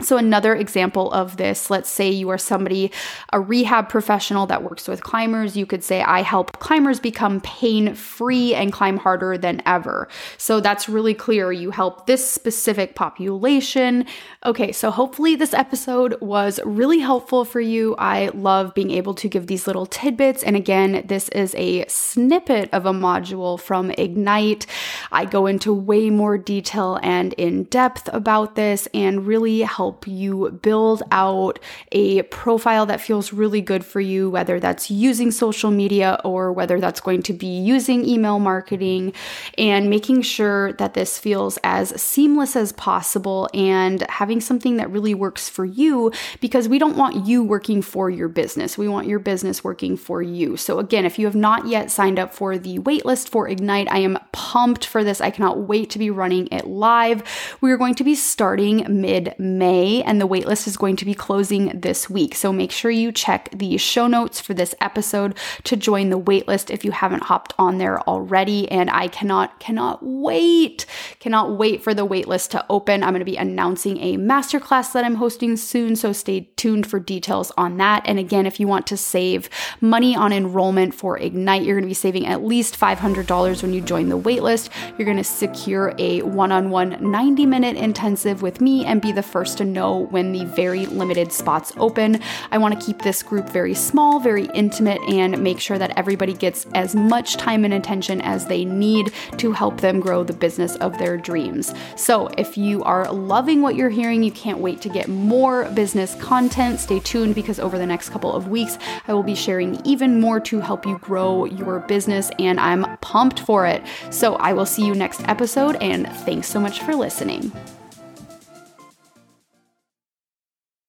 So, 0.00 0.16
another 0.16 0.54
example 0.54 1.12
of 1.12 1.36
this, 1.38 1.70
let's 1.70 1.90
say 1.90 2.08
you 2.10 2.28
are 2.28 2.38
somebody, 2.38 2.92
a 3.32 3.40
rehab 3.40 3.88
professional 3.88 4.46
that 4.46 4.62
works 4.62 4.86
with 4.86 5.02
climbers, 5.02 5.56
you 5.56 5.66
could 5.66 5.82
say, 5.82 6.02
I 6.02 6.22
help 6.22 6.58
climbers 6.60 7.00
become 7.00 7.40
pain 7.40 7.94
free 7.94 8.54
and 8.54 8.72
climb 8.72 8.96
harder 8.96 9.36
than 9.36 9.60
ever. 9.66 10.08
So, 10.36 10.60
that's 10.60 10.88
really 10.88 11.14
clear. 11.14 11.50
You 11.50 11.70
help 11.70 12.06
this 12.06 12.28
specific 12.28 12.94
population. 12.94 14.06
Okay, 14.46 14.70
so 14.70 14.90
hopefully 14.90 15.34
this 15.34 15.52
episode 15.52 16.16
was 16.20 16.60
really 16.64 17.00
helpful 17.00 17.44
for 17.44 17.60
you. 17.60 17.96
I 17.98 18.28
love 18.34 18.74
being 18.74 18.92
able 18.92 19.14
to 19.14 19.28
give 19.28 19.48
these 19.48 19.66
little 19.66 19.86
tidbits. 19.86 20.42
And 20.44 20.54
again, 20.54 21.04
this 21.06 21.28
is 21.30 21.54
a 21.56 21.84
snippet 21.88 22.68
of 22.72 22.86
a 22.86 22.92
module 22.92 23.58
from 23.58 23.90
Ignite. 23.90 24.66
I 25.10 25.24
go 25.24 25.46
into 25.46 25.72
way 25.74 26.10
more 26.10 26.38
detail 26.38 27.00
and 27.02 27.32
in 27.32 27.64
depth 27.64 28.08
about 28.12 28.54
this 28.54 28.86
and 28.94 29.26
really 29.26 29.62
help 29.62 29.87
help 29.88 30.06
you 30.06 30.50
build 30.60 31.02
out 31.12 31.58
a 31.92 32.20
profile 32.24 32.84
that 32.84 33.00
feels 33.00 33.32
really 33.32 33.62
good 33.62 33.82
for 33.82 34.02
you, 34.02 34.28
whether 34.28 34.60
that's 34.60 34.90
using 34.90 35.30
social 35.30 35.70
media 35.70 36.20
or 36.24 36.52
whether 36.52 36.78
that's 36.78 37.00
going 37.00 37.22
to 37.22 37.32
be 37.32 37.46
using 37.46 38.04
email 38.04 38.38
marketing, 38.38 39.14
and 39.56 39.88
making 39.88 40.20
sure 40.20 40.74
that 40.74 40.92
this 40.92 41.18
feels 41.18 41.58
as 41.64 41.88
seamless 42.00 42.54
as 42.54 42.72
possible 42.72 43.48
and 43.54 44.02
having 44.10 44.42
something 44.42 44.76
that 44.76 44.90
really 44.90 45.14
works 45.14 45.48
for 45.48 45.64
you 45.64 46.12
because 46.38 46.68
we 46.68 46.78
don't 46.78 46.98
want 46.98 47.26
you 47.26 47.42
working 47.42 47.80
for 47.80 48.10
your 48.10 48.28
business. 48.28 48.76
We 48.76 48.88
want 48.88 49.06
your 49.06 49.18
business 49.18 49.64
working 49.64 49.96
for 49.96 50.20
you. 50.20 50.58
So, 50.58 50.78
again, 50.80 51.06
if 51.06 51.18
you 51.18 51.24
have 51.24 51.34
not 51.34 51.66
yet 51.66 51.90
signed 51.90 52.18
up 52.18 52.34
for 52.34 52.58
the 52.58 52.78
waitlist 52.80 53.30
for 53.30 53.48
Ignite, 53.48 53.90
I 53.90 54.00
am 54.00 54.18
pumped 54.32 54.84
for 54.84 55.02
this. 55.02 55.22
I 55.22 55.30
cannot 55.30 55.60
wait 55.60 55.88
to 55.90 55.98
be 55.98 56.10
running 56.10 56.46
it 56.52 56.66
live. 56.66 57.22
We 57.62 57.72
are 57.72 57.78
going 57.78 57.94
to 57.94 58.04
be 58.04 58.14
starting 58.14 58.84
mid 59.00 59.34
May. 59.38 59.77
May, 59.78 60.02
and 60.02 60.20
the 60.20 60.26
waitlist 60.26 60.66
is 60.66 60.76
going 60.76 60.96
to 60.96 61.04
be 61.04 61.14
closing 61.14 61.66
this 61.68 62.10
week. 62.10 62.34
So 62.34 62.52
make 62.52 62.72
sure 62.72 62.90
you 62.90 63.12
check 63.12 63.48
the 63.52 63.76
show 63.76 64.08
notes 64.08 64.40
for 64.40 64.52
this 64.52 64.74
episode 64.80 65.36
to 65.64 65.76
join 65.76 66.10
the 66.10 66.18
waitlist 66.18 66.70
if 66.70 66.84
you 66.84 66.90
haven't 66.90 67.24
hopped 67.24 67.54
on 67.58 67.78
there 67.78 68.00
already. 68.08 68.68
And 68.72 68.90
I 68.90 69.06
cannot, 69.06 69.60
cannot 69.60 70.00
wait, 70.02 70.84
cannot 71.20 71.56
wait 71.56 71.82
for 71.82 71.94
the 71.94 72.06
waitlist 72.06 72.50
to 72.50 72.66
open. 72.68 73.04
I'm 73.04 73.10
going 73.10 73.20
to 73.20 73.24
be 73.24 73.36
announcing 73.36 73.98
a 73.98 74.16
masterclass 74.16 74.92
that 74.94 75.04
I'm 75.04 75.14
hosting 75.14 75.56
soon. 75.56 75.94
So 75.94 76.12
stay 76.12 76.48
tuned 76.56 76.88
for 76.88 76.98
details 76.98 77.52
on 77.56 77.76
that. 77.76 78.02
And 78.04 78.18
again, 78.18 78.46
if 78.46 78.58
you 78.58 78.66
want 78.66 78.86
to 78.88 78.96
save 78.96 79.48
money 79.80 80.16
on 80.16 80.32
enrollment 80.32 80.92
for 80.92 81.18
Ignite, 81.18 81.62
you're 81.62 81.76
going 81.76 81.84
to 81.84 81.88
be 81.88 81.94
saving 81.94 82.26
at 82.26 82.42
least 82.42 82.78
$500 82.78 83.62
when 83.62 83.72
you 83.72 83.80
join 83.80 84.08
the 84.08 84.18
waitlist. 84.18 84.70
You're 84.98 85.06
going 85.06 85.18
to 85.18 85.24
secure 85.24 85.94
a 85.98 86.22
one 86.22 86.50
on 86.50 86.70
one 86.70 86.96
90 87.00 87.46
minute 87.46 87.76
intensive 87.76 88.42
with 88.42 88.60
me 88.60 88.84
and 88.84 89.00
be 89.00 89.12
the 89.12 89.22
first 89.22 89.58
to 89.58 89.67
know 89.72 89.98
when 89.98 90.32
the 90.32 90.44
very 90.44 90.86
limited 90.86 91.32
spots 91.32 91.72
open. 91.76 92.20
I 92.50 92.58
want 92.58 92.78
to 92.78 92.84
keep 92.84 93.02
this 93.02 93.22
group 93.22 93.48
very 93.48 93.74
small, 93.74 94.20
very 94.20 94.46
intimate, 94.54 95.00
and 95.08 95.42
make 95.42 95.60
sure 95.60 95.78
that 95.78 95.96
everybody 95.96 96.32
gets 96.32 96.66
as 96.74 96.94
much 96.94 97.36
time 97.36 97.64
and 97.64 97.74
attention 97.74 98.20
as 98.20 98.46
they 98.46 98.64
need 98.64 99.12
to 99.38 99.52
help 99.52 99.80
them 99.80 100.00
grow 100.00 100.24
the 100.24 100.32
business 100.32 100.76
of 100.76 100.98
their 100.98 101.16
dreams. 101.16 101.74
So, 101.96 102.28
if 102.38 102.56
you 102.56 102.82
are 102.84 103.10
loving 103.12 103.62
what 103.62 103.76
you're 103.76 103.90
hearing, 103.90 104.22
you 104.22 104.32
can't 104.32 104.58
wait 104.58 104.80
to 104.82 104.88
get 104.88 105.08
more 105.08 105.64
business 105.70 106.14
content, 106.16 106.80
stay 106.80 107.00
tuned 107.00 107.34
because 107.34 107.58
over 107.58 107.78
the 107.78 107.86
next 107.86 108.10
couple 108.10 108.32
of 108.32 108.48
weeks, 108.48 108.78
I 109.06 109.12
will 109.12 109.22
be 109.22 109.34
sharing 109.34 109.84
even 109.86 110.20
more 110.20 110.40
to 110.40 110.60
help 110.60 110.86
you 110.86 110.98
grow 110.98 111.44
your 111.44 111.80
business, 111.80 112.30
and 112.38 112.58
I'm 112.58 112.96
pumped 112.98 113.40
for 113.40 113.66
it. 113.66 113.82
So, 114.10 114.34
I 114.36 114.52
will 114.52 114.66
see 114.66 114.84
you 114.84 114.94
next 114.94 115.22
episode, 115.28 115.76
and 115.76 116.08
thanks 116.08 116.48
so 116.48 116.60
much 116.60 116.80
for 116.80 116.94
listening. 116.94 117.52